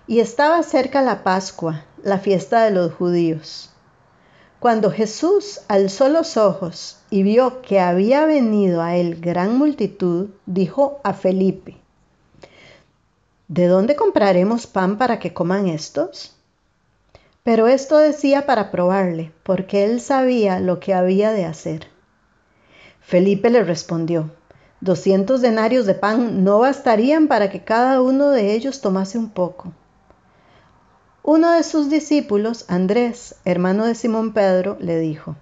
Y 0.07 0.21
estaba 0.21 0.63
cerca 0.63 1.03
la 1.03 1.23
Pascua, 1.23 1.85
la 2.03 2.19
fiesta 2.19 2.65
de 2.65 2.71
los 2.71 2.93
judíos. 2.95 3.71
Cuando 4.59 4.91
Jesús 4.91 5.61
alzó 5.69 6.09
los 6.09 6.37
ojos 6.37 6.99
y 7.11 7.25
vio 7.25 7.63
que 7.63 7.81
había 7.81 8.25
venido 8.27 8.81
a 8.81 8.97
él 8.97 9.21
gran 9.21 9.59
multitud, 9.59 10.31
dijo 10.47 11.01
a 11.03 11.13
Felipe, 11.15 11.77
¿De 13.49 13.67
dónde 13.67 13.97
compraremos 13.97 14.67
pan 14.67 14.97
para 14.99 15.19
que 15.19 15.35
coman 15.35 15.67
estos? 15.67 16.37
Pero 17.43 17.67
esto 17.67 17.99
decía 17.99 18.47
para 18.47 18.71
probarle, 18.71 19.33
porque 19.43 19.85
él 19.85 20.01
sabía 20.01 20.61
lo 20.61 20.79
que 20.79 20.95
había 20.95 21.33
de 21.33 21.45
hacer. 21.45 21.89
Felipe 23.01 23.51
le 23.51 23.65
respondió, 23.65 24.31
doscientos 24.83 25.41
denarios 25.41 25.87
de 25.87 25.95
pan 25.95 26.43
no 26.43 26.59
bastarían 26.59 27.29
para 27.29 27.51
que 27.51 27.63
cada 27.63 28.03
uno 28.03 28.31
de 28.31 28.53
ellos 28.53 28.81
tomase 28.81 29.17
un 29.17 29.31
poco. 29.31 29.73
Uno 31.23 31.53
de 31.53 31.63
sus 31.63 31.89
discípulos, 31.89 32.65
Andrés, 32.69 33.37
hermano 33.45 33.87
de 33.87 33.95
Simón 33.95 34.33
Pedro, 34.33 34.77
le 34.81 34.99
dijo, 34.99 35.37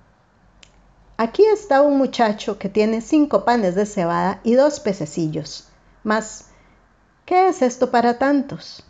Aquí 1.17 1.43
está 1.47 1.81
un 1.81 1.97
muchacho 1.97 2.59
que 2.59 2.69
tiene 2.69 3.01
cinco 3.01 3.47
panes 3.47 3.75
de 3.75 3.87
cebada 3.87 4.41
y 4.45 4.55
dos 4.55 4.79
pececillos. 4.79 5.69
Mas, 6.05 6.47
¿qué 7.25 7.49
es 7.49 7.63
esto 7.63 7.91
para 7.91 8.19
tantos? 8.19 8.85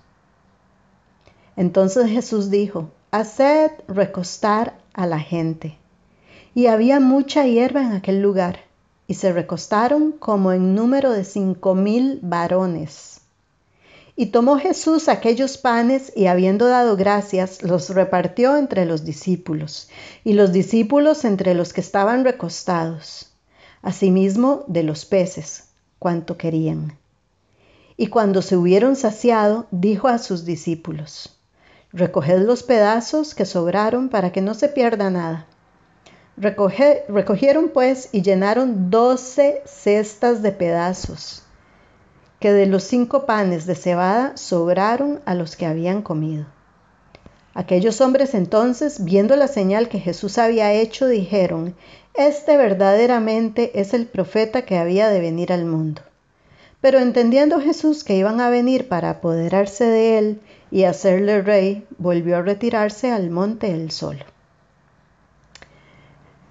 Entonces 1.54 2.10
Jesús 2.10 2.50
dijo, 2.50 2.90
haced 3.12 3.70
recostar 3.86 4.78
a 4.94 5.06
la 5.06 5.20
gente. 5.20 5.78
Y 6.54 6.66
había 6.66 6.98
mucha 6.98 7.44
hierba 7.44 7.82
en 7.82 7.92
aquel 7.92 8.20
lugar, 8.20 8.69
y 9.10 9.14
se 9.14 9.32
recostaron 9.32 10.12
como 10.12 10.52
en 10.52 10.76
número 10.76 11.10
de 11.10 11.24
cinco 11.24 11.74
mil 11.74 12.20
varones. 12.22 13.22
Y 14.14 14.26
tomó 14.26 14.56
Jesús 14.56 15.08
aquellos 15.08 15.58
panes 15.58 16.12
y 16.14 16.26
habiendo 16.28 16.68
dado 16.68 16.96
gracias, 16.96 17.64
los 17.64 17.88
repartió 17.88 18.56
entre 18.56 18.84
los 18.86 19.04
discípulos, 19.04 19.88
y 20.22 20.34
los 20.34 20.52
discípulos 20.52 21.24
entre 21.24 21.54
los 21.54 21.72
que 21.72 21.80
estaban 21.80 22.22
recostados, 22.22 23.32
asimismo 23.82 24.62
de 24.68 24.84
los 24.84 25.04
peces, 25.06 25.64
cuanto 25.98 26.36
querían. 26.36 26.96
Y 27.96 28.06
cuando 28.06 28.42
se 28.42 28.56
hubieron 28.56 28.94
saciado, 28.94 29.66
dijo 29.72 30.06
a 30.06 30.18
sus 30.18 30.44
discípulos, 30.44 31.36
Recoged 31.92 32.46
los 32.46 32.62
pedazos 32.62 33.34
que 33.34 33.44
sobraron 33.44 34.08
para 34.08 34.30
que 34.30 34.40
no 34.40 34.54
se 34.54 34.68
pierda 34.68 35.10
nada. 35.10 35.48
Recogieron 36.36 37.68
pues 37.68 38.08
y 38.12 38.22
llenaron 38.22 38.90
doce 38.90 39.62
cestas 39.66 40.42
de 40.42 40.52
pedazos 40.52 41.44
que 42.40 42.52
de 42.54 42.64
los 42.64 42.84
cinco 42.84 43.26
panes 43.26 43.66
de 43.66 43.74
cebada 43.74 44.36
sobraron 44.36 45.20
a 45.26 45.34
los 45.34 45.56
que 45.56 45.66
habían 45.66 46.00
comido. 46.00 46.46
Aquellos 47.52 48.00
hombres 48.00 48.34
entonces, 48.34 49.04
viendo 49.04 49.36
la 49.36 49.46
señal 49.46 49.88
que 49.90 49.98
Jesús 49.98 50.38
había 50.38 50.72
hecho, 50.72 51.06
dijeron, 51.06 51.76
Este 52.14 52.56
verdaderamente 52.56 53.78
es 53.78 53.92
el 53.92 54.06
profeta 54.06 54.62
que 54.62 54.78
había 54.78 55.10
de 55.10 55.20
venir 55.20 55.52
al 55.52 55.66
mundo. 55.66 56.00
Pero 56.80 56.98
entendiendo 56.98 57.60
Jesús 57.60 58.04
que 58.04 58.16
iban 58.16 58.40
a 58.40 58.48
venir 58.48 58.88
para 58.88 59.10
apoderarse 59.10 59.84
de 59.84 60.18
él 60.18 60.40
y 60.70 60.84
hacerle 60.84 61.42
rey, 61.42 61.86
volvió 61.98 62.38
a 62.38 62.42
retirarse 62.42 63.10
al 63.10 63.28
monte 63.28 63.70
él 63.70 63.90
solo. 63.90 64.24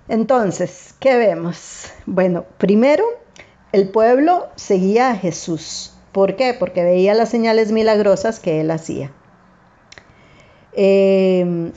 Entonces, 0.09 0.95
¿qué 0.99 1.15
vemos? 1.17 1.91
Bueno, 2.07 2.43
primero 2.57 3.05
el 3.71 3.89
pueblo 3.89 4.47
seguía 4.55 5.11
a 5.11 5.15
Jesús. 5.15 5.93
¿Por 6.11 6.35
qué? 6.35 6.55
Porque 6.57 6.83
veía 6.83 7.13
las 7.13 7.29
señales 7.29 7.71
milagrosas 7.71 8.39
que 8.39 8.59
él 8.59 8.71
hacía. 8.71 9.11
Em, 10.73 11.71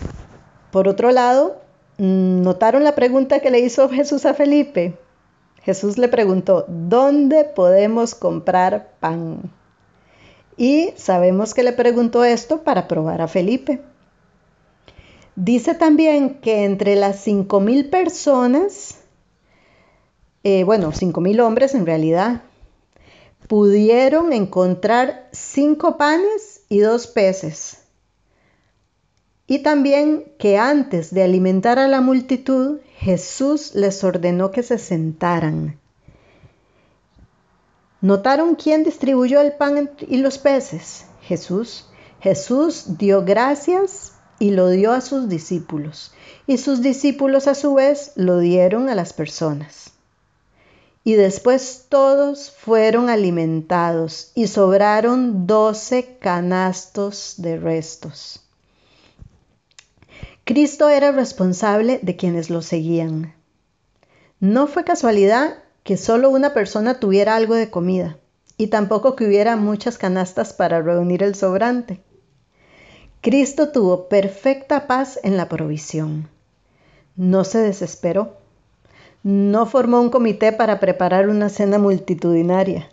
por 0.70 0.88
otro 0.88 1.10
lado, 1.10 1.60
¿notaron 1.98 2.84
la 2.84 2.94
pregunta 2.94 3.40
que 3.40 3.50
le 3.50 3.60
hizo 3.60 3.90
Jesús 3.90 4.24
a 4.24 4.32
Felipe? 4.32 4.94
Jesús 5.62 5.98
le 5.98 6.08
preguntó, 6.08 6.64
¿dónde 6.68 7.44
podemos 7.44 8.14
comprar 8.14 8.92
pan? 8.98 9.42
Y 10.56 10.94
sabemos 10.96 11.52
que 11.52 11.62
le 11.62 11.74
preguntó 11.74 12.24
esto 12.24 12.62
para 12.62 12.88
probar 12.88 13.20
a 13.20 13.28
Felipe. 13.28 13.82
Dice 15.34 15.74
también 15.74 16.40
que 16.40 16.64
entre 16.64 16.96
las 16.96 17.22
cinco 17.22 17.60
mil 17.60 17.88
personas 17.88 19.02
eh, 20.44 20.64
bueno, 20.64 20.92
cinco 20.92 21.20
mil 21.20 21.40
hombres 21.40 21.74
en 21.74 21.86
realidad, 21.86 22.42
pudieron 23.46 24.32
encontrar 24.32 25.28
cinco 25.32 25.96
panes 25.96 26.62
y 26.68 26.80
dos 26.80 27.06
peces. 27.06 27.78
Y 29.46 29.60
también 29.60 30.32
que 30.38 30.58
antes 30.58 31.12
de 31.12 31.22
alimentar 31.22 31.78
a 31.78 31.86
la 31.86 32.00
multitud, 32.00 32.80
Jesús 32.96 33.74
les 33.74 34.02
ordenó 34.02 34.50
que 34.50 34.62
se 34.62 34.78
sentaran. 34.78 35.78
¿Notaron 38.00 38.56
quién 38.56 38.82
distribuyó 38.82 39.40
el 39.40 39.52
pan 39.52 39.90
y 40.00 40.16
los 40.16 40.38
peces? 40.38 41.06
Jesús. 41.20 41.86
Jesús 42.20 42.98
dio 42.98 43.24
gracias 43.24 44.11
y 44.42 44.50
lo 44.50 44.70
dio 44.70 44.90
a 44.90 45.00
sus 45.00 45.28
discípulos. 45.28 46.10
Y 46.48 46.58
sus 46.58 46.82
discípulos 46.82 47.46
a 47.46 47.54
su 47.54 47.74
vez 47.74 48.10
lo 48.16 48.40
dieron 48.40 48.88
a 48.88 48.96
las 48.96 49.12
personas. 49.12 49.92
Y 51.04 51.12
después 51.12 51.86
todos 51.88 52.50
fueron 52.50 53.08
alimentados 53.08 54.32
y 54.34 54.48
sobraron 54.48 55.46
doce 55.46 56.18
canastos 56.18 57.34
de 57.36 57.56
restos. 57.56 58.40
Cristo 60.42 60.88
era 60.88 61.12
responsable 61.12 62.00
de 62.02 62.16
quienes 62.16 62.50
lo 62.50 62.62
seguían. 62.62 63.36
No 64.40 64.66
fue 64.66 64.82
casualidad 64.82 65.58
que 65.84 65.96
solo 65.96 66.30
una 66.30 66.52
persona 66.52 66.98
tuviera 66.98 67.36
algo 67.36 67.54
de 67.54 67.70
comida 67.70 68.18
y 68.56 68.66
tampoco 68.66 69.14
que 69.14 69.24
hubiera 69.24 69.54
muchas 69.54 69.98
canastas 69.98 70.52
para 70.52 70.82
reunir 70.82 71.22
el 71.22 71.36
sobrante. 71.36 72.02
Cristo 73.22 73.70
tuvo 73.70 74.08
perfecta 74.08 74.86
paz 74.86 75.18
en 75.22 75.38
la 75.38 75.48
provisión. 75.48 76.28
No 77.16 77.44
se 77.44 77.58
desesperó 77.58 78.42
no 79.22 79.66
formó 79.66 80.00
un 80.00 80.10
comité 80.10 80.52
para 80.52 80.80
preparar 80.80 81.28
una 81.28 81.48
cena 81.48 81.78
multitudinaria. 81.78 82.88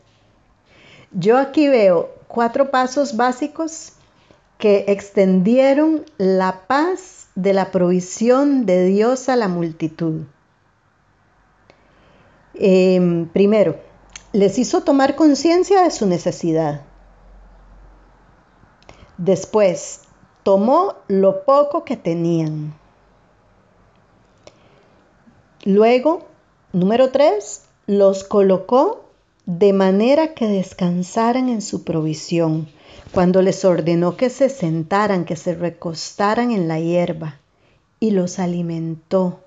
Yo 1.12 1.38
aquí 1.38 1.68
veo 1.68 2.12
cuatro 2.28 2.70
pasos 2.70 3.18
básicos 3.18 3.94
que 4.60 4.86
extendieron 4.88 6.06
la 6.18 6.68
paz 6.68 7.28
de 7.36 7.54
la 7.54 7.72
provisión 7.72 8.65
de 8.65 8.86
Dios 8.86 9.30
a 9.30 9.36
la 9.36 9.48
multitud. 9.48 10.24
Em, 12.54 13.28
primero, 13.30 13.78
les 14.34 14.60
hizo 14.60 14.84
tomar 14.84 15.15
conciencia 15.15 15.82
de 15.82 15.92
su 15.92 16.06
necesidad. 16.06 16.82
Después, 19.18 20.02
tomó 20.50 20.96
lo 21.08 21.46
poco 21.46 21.84
que 21.84 21.96
tenían. 21.96 22.74
Luego, 25.64 26.24
número 26.74 27.12
tres, 27.12 27.66
los 27.86 28.24
colocó 28.24 29.04
de 29.46 29.74
manera 29.74 30.34
que 30.34 30.48
descansaran 30.48 31.50
en 31.50 31.62
su 31.62 31.84
provisión, 31.84 32.68
cuando 33.12 33.44
les 33.44 33.64
ordenó 33.64 34.18
que 34.18 34.32
se 34.32 34.50
sentaran, 34.50 35.24
que 35.24 35.36
se 35.36 35.54
recostaran 35.54 36.50
en 36.50 36.68
la 36.68 36.80
hierba, 36.80 37.40
y 38.00 38.10
los 38.10 38.40
alimentó. 38.40 39.42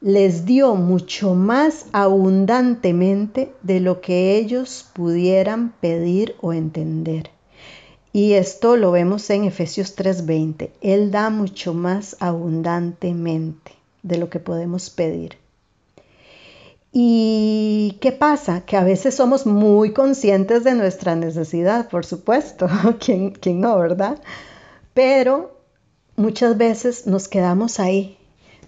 Les 0.00 0.46
dio 0.46 0.74
mucho 0.74 1.34
más 1.34 1.84
abundantemente 1.92 3.52
de 3.60 3.80
lo 3.80 4.00
que 4.00 4.38
ellos 4.38 4.86
pudieran 4.94 5.74
pedir 5.82 6.34
o 6.40 6.54
entender. 6.54 7.33
Y 8.16 8.34
esto 8.34 8.76
lo 8.76 8.92
vemos 8.92 9.28
en 9.30 9.42
Efesios 9.42 9.96
3:20. 9.96 10.70
Él 10.80 11.10
da 11.10 11.30
mucho 11.30 11.74
más 11.74 12.16
abundantemente 12.20 13.72
de 14.04 14.18
lo 14.18 14.30
que 14.30 14.38
podemos 14.38 14.88
pedir. 14.88 15.36
¿Y 16.92 17.98
qué 18.00 18.12
pasa? 18.12 18.60
Que 18.60 18.76
a 18.76 18.84
veces 18.84 19.16
somos 19.16 19.46
muy 19.46 19.92
conscientes 19.92 20.62
de 20.62 20.76
nuestra 20.76 21.16
necesidad, 21.16 21.88
por 21.88 22.06
supuesto, 22.06 22.68
¿Quién, 23.04 23.32
¿quién, 23.32 23.60
no, 23.60 23.76
verdad? 23.76 24.20
Pero 24.94 25.58
muchas 26.14 26.56
veces 26.56 27.08
nos 27.08 27.26
quedamos 27.26 27.80
ahí, 27.80 28.16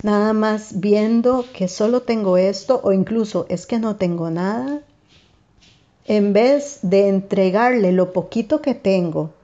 nada 0.02 0.32
más 0.32 0.80
viendo 0.80 1.44
que 1.54 1.68
solo 1.68 2.02
tengo 2.02 2.37
esto 2.37 2.80
o 2.82 2.92
incluso 2.92 3.46
es 3.48 3.66
que 3.66 3.78
no 3.78 3.94
tengo 3.94 4.28
nada, 4.28 4.80
en 6.04 6.32
vez 6.32 6.80
de 6.82 7.06
entregarle 7.06 7.92
lo 7.92 8.12
poquito 8.12 8.61
que 8.61 8.74
tengo 8.74 9.36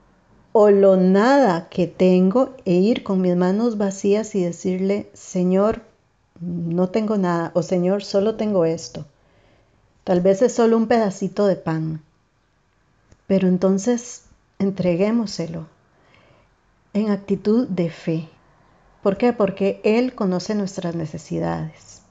o 0.52 0.70
lo 0.70 0.96
nada 0.96 1.68
que 1.70 1.86
tengo 1.86 2.54
e 2.64 2.74
ir 2.74 3.02
con 3.02 3.20
mis 3.20 3.36
manos 3.36 3.78
vacías 3.78 4.34
y 4.34 4.44
decirle, 4.44 5.10
Señor, 5.14 5.82
no 6.40 6.90
tengo 6.90 7.16
nada, 7.16 7.52
o 7.54 7.62
Señor, 7.62 8.04
solo 8.04 8.36
tengo 8.36 8.64
esto. 8.64 9.06
Tal 10.04 10.20
vez 10.20 10.42
es 10.42 10.52
solo 10.54 10.76
un 10.76 10.88
pedacito 10.88 11.46
de 11.46 11.56
pan, 11.56 12.02
pero 13.26 13.48
entonces 13.48 14.24
entreguémoselo 14.58 15.66
en 16.92 17.10
actitud 17.10 17.68
de 17.68 17.90
fe. 17.90 18.28
¿Por 19.02 19.16
qué? 19.16 19.32
Porque 19.32 19.80
Él 19.84 20.14
conoce 20.14 20.54
nuestras 20.54 20.94
necesidades. 20.94 22.02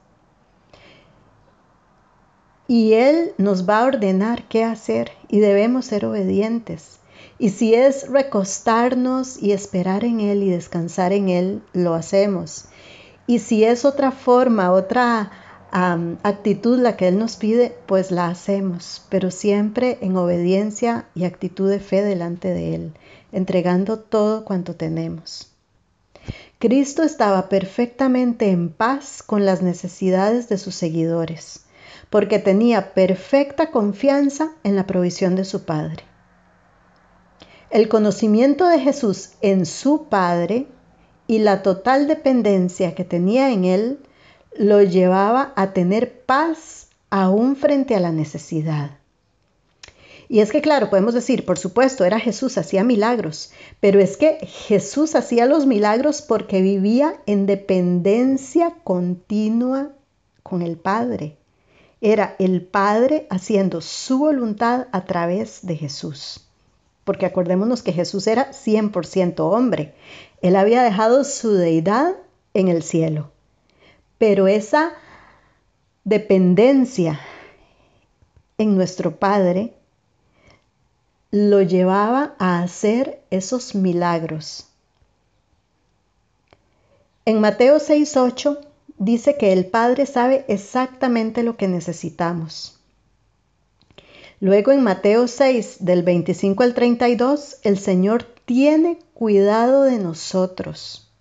Y 2.68 2.94
Él 2.94 3.34
nos 3.38 3.68
va 3.68 3.80
a 3.80 3.86
ordenar 3.86 4.48
qué 4.48 4.64
hacer 4.64 5.12
y 5.28 5.40
debemos 5.40 5.86
ser 5.86 6.06
obedientes. 6.06 7.01
Y 7.42 7.50
si 7.50 7.74
es 7.74 8.08
recostarnos 8.08 9.42
y 9.42 9.52
esperar 9.52 10.04
en 10.04 10.20
Él 10.20 10.44
y 10.44 10.52
descansar 10.52 11.12
en 11.12 11.28
Él, 11.28 11.64
lo 11.74 11.96
hacemos. 11.96 12.66
Y 13.26 13.40
si 13.40 13.64
es 13.64 13.84
otra 13.84 14.12
forma, 14.12 14.72
otra 14.72 15.32
actitud 15.72 16.78
la 16.78 16.96
que 16.98 17.08
Él 17.08 17.18
nos 17.18 17.38
pide, 17.38 17.76
pues 17.88 18.12
la 18.12 18.28
hacemos, 18.28 19.08
pero 19.10 19.32
siempre 19.32 19.98
en 20.02 20.18
obediencia 20.18 21.08
y 21.16 21.24
actitud 21.24 21.68
de 21.68 21.80
fe 21.80 22.04
delante 22.04 22.50
de 22.50 22.76
Él, 22.76 22.94
entregando 23.32 23.98
todo 23.98 24.46
cuanto 24.46 24.76
tenemos. 24.76 25.52
Cristo 26.60 27.02
estaba 27.02 27.50
perfectamente 27.50 28.52
en 28.52 28.70
paz 28.70 29.24
con 29.24 29.46
las 29.46 29.64
necesidades 29.64 30.48
de 30.48 30.60
sus 30.60 30.76
seguidores, 30.76 31.62
porque 32.12 32.38
tenía 32.38 32.94
perfecta 32.94 33.72
confianza 33.72 34.52
en 34.64 34.76
la 34.76 34.86
provisión 34.86 35.36
de 35.36 35.46
su 35.46 35.64
Padre. 35.66 36.11
El 37.72 37.88
conocimiento 37.88 38.68
de 38.68 38.80
Jesús 38.80 39.30
en 39.42 39.66
su 39.66 40.08
Padre 40.10 40.68
y 41.26 41.40
la 41.40 41.64
total 41.64 42.06
dependencia 42.06 42.96
que 42.96 43.06
tenía 43.06 43.54
en 43.54 43.64
Él 43.64 44.00
lo 44.58 44.84
llevaba 44.84 45.54
a 45.56 45.72
tener 45.72 46.20
paz 46.24 46.90
aún 47.10 47.56
frente 47.56 47.96
a 47.96 48.02
la 48.02 48.12
necesidad. 48.12 48.92
Y 50.28 50.42
es 50.42 50.52
que, 50.52 50.62
claro, 50.62 50.90
podemos 50.90 51.14
decir, 51.14 51.46
por 51.46 51.58
supuesto, 51.58 52.04
era 52.04 52.20
Jesús, 52.20 52.58
hacía 52.58 52.84
milagros, 52.84 53.54
pero 53.80 54.02
es 54.02 54.18
que 54.18 54.46
Jesús 54.46 55.16
hacía 55.16 55.46
los 55.46 55.66
milagros 55.66 56.22
porque 56.22 56.62
vivía 56.62 57.22
en 57.26 57.46
dependencia 57.46 58.74
continua 58.84 59.94
con 60.44 60.62
el 60.62 60.76
Padre. 60.76 61.38
Era 62.02 62.36
el 62.38 62.64
Padre 62.64 63.28
haciendo 63.30 63.80
su 63.80 64.20
voluntad 64.20 64.88
a 64.92 65.06
través 65.06 65.66
de 65.66 65.78
Jesús. 65.78 66.51
Porque 67.04 67.26
acordémonos 67.26 67.82
que 67.82 67.94
Jesús 67.94 68.28
era 68.28 68.52
100% 68.52 69.40
hombre. 69.40 69.94
Él 70.42 70.56
había 70.56 70.84
dejado 70.84 71.24
su 71.24 71.54
deidad 71.54 72.16
en 72.54 72.68
el 72.68 72.84
cielo. 72.84 73.32
Pero 74.18 74.48
esa 74.48 74.94
dependencia 76.04 77.20
en 78.58 78.76
nuestro 78.76 79.18
Padre 79.18 79.74
lo 81.32 81.62
llevaba 81.62 82.36
a 82.40 82.62
hacer 82.62 83.24
esos 83.30 83.74
milagros. 83.74 84.68
En 87.26 87.40
Mateo 87.40 87.78
6:8 87.78 88.60
dice 88.98 89.38
que 89.38 89.54
el 89.54 89.66
Padre 89.66 90.06
sabe 90.06 90.44
exactamente 90.48 91.44
lo 91.44 91.56
que 91.56 91.68
necesitamos. 91.68 92.81
Luego 94.42 94.72
en 94.72 94.82
Mateo 94.82 95.28
6 95.28 95.78
del 95.82 96.02
25 96.02 96.64
al 96.64 96.74
32, 96.74 97.58
el 97.62 97.78
Señor 97.78 98.24
tiene 98.24 98.98
cuidado 99.14 99.84
de 99.84 100.00
nosotros. 100.00 101.12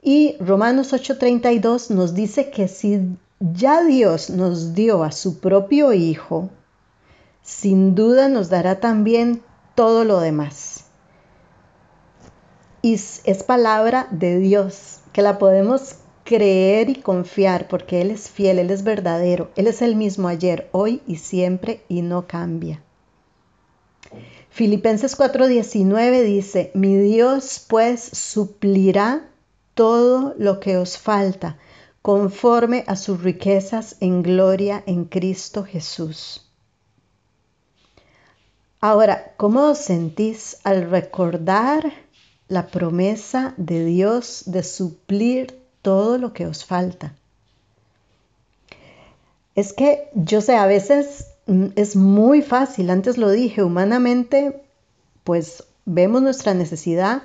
Y 0.00 0.36
Romanos 0.38 0.92
8:32 0.92 1.90
nos 1.90 2.14
dice 2.14 2.50
que 2.50 2.68
si 2.68 3.18
ya 3.40 3.82
Dios 3.82 4.30
nos 4.30 4.74
dio 4.74 5.02
a 5.02 5.10
su 5.10 5.40
propio 5.40 5.92
Hijo, 5.92 6.50
sin 7.42 7.96
duda 7.96 8.28
nos 8.28 8.48
dará 8.48 8.78
también 8.78 9.42
todo 9.74 10.04
lo 10.04 10.20
demás. 10.20 10.84
Y 12.80 12.94
es 12.94 13.42
palabra 13.42 14.06
de 14.12 14.38
Dios, 14.38 15.00
que 15.12 15.20
la 15.20 15.38
podemos 15.38 15.96
creer 16.30 16.90
y 16.90 16.94
confiar 16.94 17.66
porque 17.66 18.00
Él 18.00 18.12
es 18.12 18.30
fiel, 18.30 18.60
Él 18.60 18.70
es 18.70 18.84
verdadero, 18.84 19.50
Él 19.56 19.66
es 19.66 19.82
el 19.82 19.96
mismo 19.96 20.28
ayer, 20.28 20.68
hoy 20.70 21.02
y 21.04 21.16
siempre 21.16 21.82
y 21.88 22.02
no 22.02 22.28
cambia. 22.28 22.80
Filipenses 24.48 25.18
4:19 25.18 26.22
dice, 26.22 26.70
mi 26.74 26.96
Dios 26.96 27.66
pues 27.68 28.00
suplirá 28.00 29.28
todo 29.74 30.36
lo 30.38 30.60
que 30.60 30.76
os 30.76 30.98
falta 30.98 31.58
conforme 32.00 32.84
a 32.86 32.94
sus 32.94 33.20
riquezas 33.24 33.96
en 33.98 34.22
gloria 34.22 34.84
en 34.86 35.06
Cristo 35.06 35.64
Jesús. 35.64 36.48
Ahora, 38.80 39.34
¿cómo 39.36 39.70
os 39.70 39.78
sentís 39.78 40.58
al 40.62 40.88
recordar 40.88 41.92
la 42.46 42.68
promesa 42.68 43.52
de 43.56 43.84
Dios 43.84 44.44
de 44.46 44.62
suplir 44.62 45.59
todo 45.82 46.18
lo 46.18 46.32
que 46.32 46.46
os 46.46 46.64
falta? 46.64 47.14
Es 49.54 49.72
que 49.72 50.08
yo 50.14 50.40
sé, 50.40 50.56
a 50.56 50.66
veces 50.66 51.26
mm, 51.46 51.68
es 51.76 51.96
muy 51.96 52.42
fácil, 52.42 52.90
antes 52.90 53.18
lo 53.18 53.30
dije, 53.30 53.62
humanamente, 53.62 54.62
pues 55.24 55.64
vemos 55.84 56.22
nuestra 56.22 56.54
necesidad, 56.54 57.22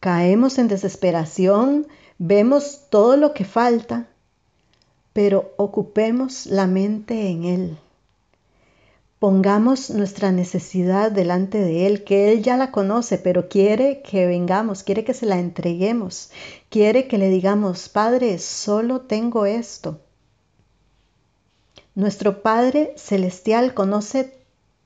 caemos 0.00 0.58
en 0.58 0.68
desesperación, 0.68 1.86
vemos 2.18 2.82
todo 2.90 3.16
lo 3.16 3.34
que 3.34 3.44
falta, 3.44 4.06
pero 5.12 5.52
ocupemos 5.56 6.46
la 6.46 6.66
mente 6.66 7.28
en 7.28 7.44
Él. 7.44 7.78
Pongamos 9.18 9.90
nuestra 9.90 10.32
necesidad 10.32 11.10
delante 11.10 11.58
de 11.58 11.86
Él, 11.86 12.04
que 12.04 12.30
Él 12.30 12.42
ya 12.42 12.56
la 12.56 12.70
conoce, 12.70 13.16
pero 13.16 13.48
quiere 13.48 14.02
que 14.02 14.26
vengamos, 14.26 14.82
quiere 14.82 15.04
que 15.04 15.14
se 15.14 15.24
la 15.24 15.38
entreguemos, 15.38 16.30
quiere 16.74 17.06
que 17.06 17.18
le 17.18 17.28
digamos, 17.28 17.88
Padre, 17.88 18.36
solo 18.40 19.02
tengo 19.02 19.46
esto. 19.46 20.00
Nuestro 21.94 22.42
Padre 22.42 22.94
Celestial 22.96 23.74
conoce 23.74 24.36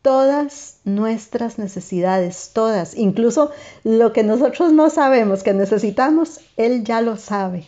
todas 0.02 0.80
nuestras 0.84 1.58
necesidades, 1.58 2.50
todas, 2.52 2.94
incluso 2.94 3.52
lo 3.84 4.12
que 4.12 4.22
nosotros 4.22 4.70
no 4.70 4.90
sabemos 4.90 5.42
que 5.42 5.54
necesitamos, 5.54 6.40
Él 6.58 6.84
ya 6.84 7.00
lo 7.00 7.16
sabe. 7.16 7.66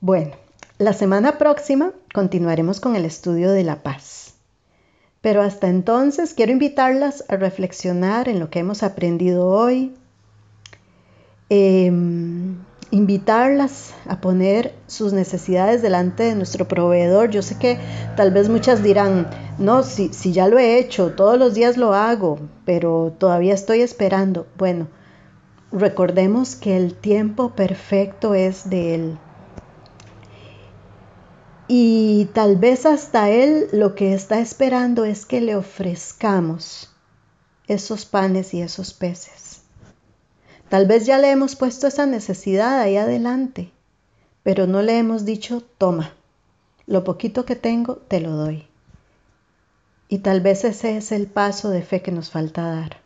Bueno, 0.00 0.36
la 0.78 0.94
semana 0.94 1.36
próxima 1.36 1.92
continuaremos 2.14 2.80
con 2.80 2.96
el 2.96 3.04
estudio 3.04 3.52
de 3.52 3.64
la 3.64 3.82
paz. 3.82 4.32
Pero 5.20 5.42
hasta 5.42 5.68
entonces 5.68 6.32
quiero 6.32 6.52
invitarlas 6.52 7.26
a 7.28 7.36
reflexionar 7.36 8.26
en 8.30 8.40
lo 8.40 8.48
que 8.48 8.60
hemos 8.60 8.82
aprendido 8.82 9.48
hoy, 9.48 9.94
em, 11.50 12.56
invitarlas 12.90 13.92
a 14.08 14.22
poner 14.22 14.74
sus 14.86 15.12
necesidades 15.12 15.82
delante 15.82 16.22
de 16.22 16.34
nuestro 16.34 16.66
proveedor. 16.66 17.30
Yo 17.30 17.42
sé 17.42 17.58
que 17.58 17.78
tal 18.16 18.30
vez 18.30 18.48
muchas 18.48 18.82
dirán, 18.82 19.28
no, 19.58 19.82
si, 19.82 20.14
si 20.14 20.32
ya 20.32 20.48
lo 20.48 20.58
he 20.58 20.78
hecho, 20.78 21.12
todos 21.12 21.38
los 21.38 21.52
días 21.52 21.76
lo 21.76 21.92
hago, 21.92 22.38
pero 22.64 23.12
todavía 23.18 23.52
estoy 23.52 23.82
esperando. 23.82 24.46
Bueno, 24.56 24.88
recordemos 25.70 26.56
que 26.56 26.78
el 26.78 26.94
tiempo 26.94 27.50
perfecto 27.50 28.34
es 28.34 28.70
de 28.70 28.94
Él 28.94 29.18
y 31.72 32.24
tal 32.34 32.56
vez 32.56 32.84
hasta 32.84 33.30
Él 33.30 33.68
lo 33.70 33.94
que 33.94 34.12
está 34.12 34.40
esperando 34.40 35.04
es 35.04 35.24
que 35.24 35.40
le 35.40 35.54
ofrezcamos 35.54 36.90
esos 37.68 38.06
panes 38.06 38.54
y 38.54 38.60
esos 38.60 38.92
peces. 38.92 39.49
Tal 40.70 40.86
vez 40.86 41.04
ya 41.04 41.18
le 41.18 41.30
hemos 41.30 41.54
puesto 41.54 41.86
esa 41.86 42.06
necesidad 42.06 42.80
ahí 42.80 42.96
adelante, 42.96 43.70
pero 44.42 44.66
no 44.66 44.80
le 44.80 44.96
hemos 44.96 45.26
dicho, 45.26 45.62
toma, 45.76 46.14
lo 46.86 47.04
poquito 47.04 47.44
que 47.44 47.56
tengo 47.56 47.96
te 47.96 48.20
lo 48.20 48.30
doy. 48.30 48.66
Y 50.08 50.20
tal 50.20 50.40
vez 50.40 50.64
ese 50.64 50.96
es 50.96 51.12
el 51.12 51.26
paso 51.26 51.68
de 51.68 51.82
fe 51.82 52.00
que 52.00 52.10
nos 52.10 52.30
falta 52.30 52.62
dar. 52.62 52.96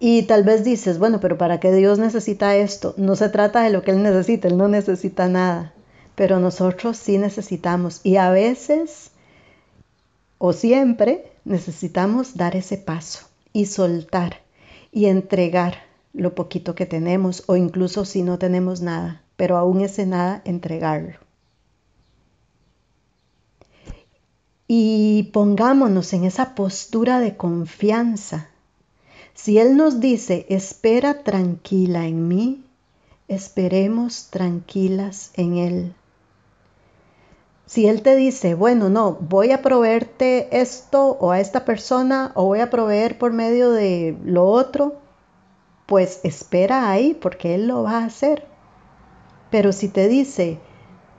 Y 0.00 0.22
tal 0.22 0.42
vez 0.42 0.64
dices, 0.64 0.98
bueno, 0.98 1.20
pero 1.20 1.36
¿para 1.36 1.60
qué 1.60 1.70
Dios 1.72 1.98
necesita 1.98 2.56
esto? 2.56 2.94
No 2.96 3.16
se 3.16 3.28
trata 3.28 3.62
de 3.62 3.70
lo 3.70 3.82
que 3.82 3.90
Él 3.90 4.02
necesita, 4.02 4.48
Él 4.48 4.56
no 4.56 4.68
necesita 4.68 5.28
nada 5.28 5.74
pero 6.14 6.38
nosotros 6.38 6.96
sí 6.96 7.18
necesitamos 7.18 8.00
y 8.04 8.16
a 8.16 8.30
veces 8.30 9.10
o 10.38 10.52
siempre 10.52 11.32
necesitamos 11.44 12.36
dar 12.36 12.56
ese 12.56 12.76
paso 12.76 13.26
y 13.52 13.66
soltar 13.66 14.40
y 14.90 15.06
entregar 15.06 15.78
lo 16.12 16.34
poquito 16.34 16.74
que 16.74 16.86
tenemos 16.86 17.44
o 17.46 17.56
incluso 17.56 18.04
si 18.04 18.22
no 18.22 18.38
tenemos 18.38 18.80
nada, 18.80 19.22
pero 19.36 19.56
aún 19.56 19.80
ese 19.80 20.06
nada 20.06 20.42
entregarlo. 20.44 21.18
Y 24.68 25.30
pongámonos 25.32 26.12
en 26.12 26.24
esa 26.24 26.54
postura 26.54 27.20
de 27.20 27.36
confianza. 27.36 28.48
Si 29.34 29.58
Él 29.58 29.76
nos 29.76 30.00
dice, 30.00 30.46
espera 30.48 31.22
tranquila 31.22 32.06
en 32.06 32.28
mí, 32.28 32.64
esperemos 33.28 34.28
tranquilas 34.30 35.32
en 35.34 35.56
Él. 35.56 35.94
Si 37.66 37.86
Él 37.86 38.02
te 38.02 38.16
dice, 38.16 38.54
bueno, 38.54 38.90
no, 38.90 39.12
voy 39.12 39.50
a 39.50 39.62
proveerte 39.62 40.60
esto 40.60 41.16
o 41.20 41.30
a 41.30 41.40
esta 41.40 41.64
persona 41.64 42.32
o 42.34 42.44
voy 42.44 42.60
a 42.60 42.70
proveer 42.70 43.18
por 43.18 43.32
medio 43.32 43.70
de 43.70 44.16
lo 44.24 44.46
otro, 44.46 45.01
pues 45.86 46.20
espera 46.24 46.90
ahí 46.90 47.14
porque 47.14 47.54
Él 47.54 47.66
lo 47.68 47.82
va 47.82 47.98
a 47.98 48.04
hacer. 48.04 48.46
Pero 49.50 49.72
si 49.72 49.88
te 49.88 50.08
dice, 50.08 50.58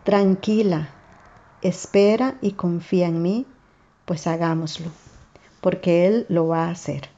tranquila, 0.03 0.89
espera 1.61 2.37
y 2.41 2.53
confía 2.53 3.07
en 3.07 3.21
mí, 3.21 3.45
pues 4.05 4.27
hagámoslo, 4.27 4.87
porque 5.61 6.07
Él 6.07 6.25
lo 6.29 6.47
va 6.47 6.65
a 6.65 6.71
hacer. 6.71 7.09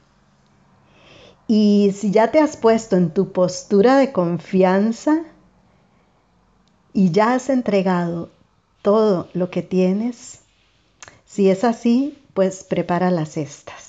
Y 1.48 1.92
si 1.96 2.10
ya 2.10 2.30
te 2.30 2.40
has 2.40 2.56
puesto 2.56 2.96
en 2.96 3.14
tu 3.14 3.32
postura 3.32 3.96
de 3.96 4.12
confianza 4.12 5.22
y 6.92 7.10
ya 7.10 7.34
has 7.34 7.50
entregado 7.50 8.30
todo 8.82 9.28
lo 9.32 9.50
que 9.50 9.62
tienes. 9.62 10.40
Si 11.24 11.50
es 11.50 11.62
así, 11.62 12.18
pues 12.34 12.64
prepara 12.64 13.10
las 13.10 13.32
cestas. 13.32 13.85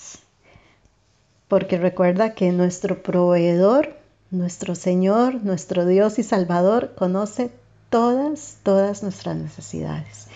Porque 1.47 1.77
recuerda 1.77 2.33
que 2.33 2.51
nuestro 2.51 3.01
proveedor, 3.01 3.95
nuestro 4.31 4.75
Señor, 4.75 5.43
nuestro 5.43 5.85
Dios 5.85 6.19
y 6.19 6.23
Salvador 6.23 6.93
conoce 6.95 7.51
todas, 7.89 8.57
todas 8.63 9.03
nuestras 9.03 9.37
necesidades. 9.37 10.27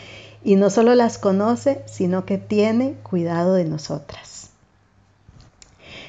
Y 0.44 0.56
no 0.56 0.70
solo 0.70 0.96
las 0.96 1.18
conoce, 1.18 1.84
sino 1.86 2.26
que 2.26 2.38
tiene 2.38 2.94
cuidado 3.04 3.54
de 3.54 3.66
nosotras. 3.66 4.50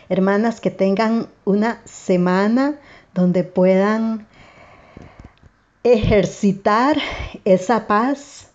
Hermanas, 0.08 0.60
que 0.60 0.70
tengan 0.70 1.28
una 1.44 1.80
semana 1.84 2.78
donde 3.14 3.44
puedan 3.44 4.26
ejercitar 5.84 6.98
esa 7.44 7.86
paz 7.86 8.48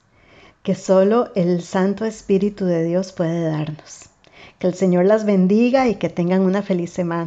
que 0.63 0.75
solo 0.75 1.31
el 1.35 1.61
Santo 1.61 2.05
Espíritu 2.05 2.65
de 2.65 2.83
Dios 2.83 3.11
puede 3.11 3.41
darnos. 3.49 4.09
Que 4.59 4.67
el 4.67 4.73
Señor 4.75 5.05
las 5.05 5.25
bendiga 5.25 5.87
y 5.87 5.95
que 5.95 6.09
tengan 6.09 6.41
una 6.41 6.61
feliz 6.61 6.91
semana. 6.91 7.25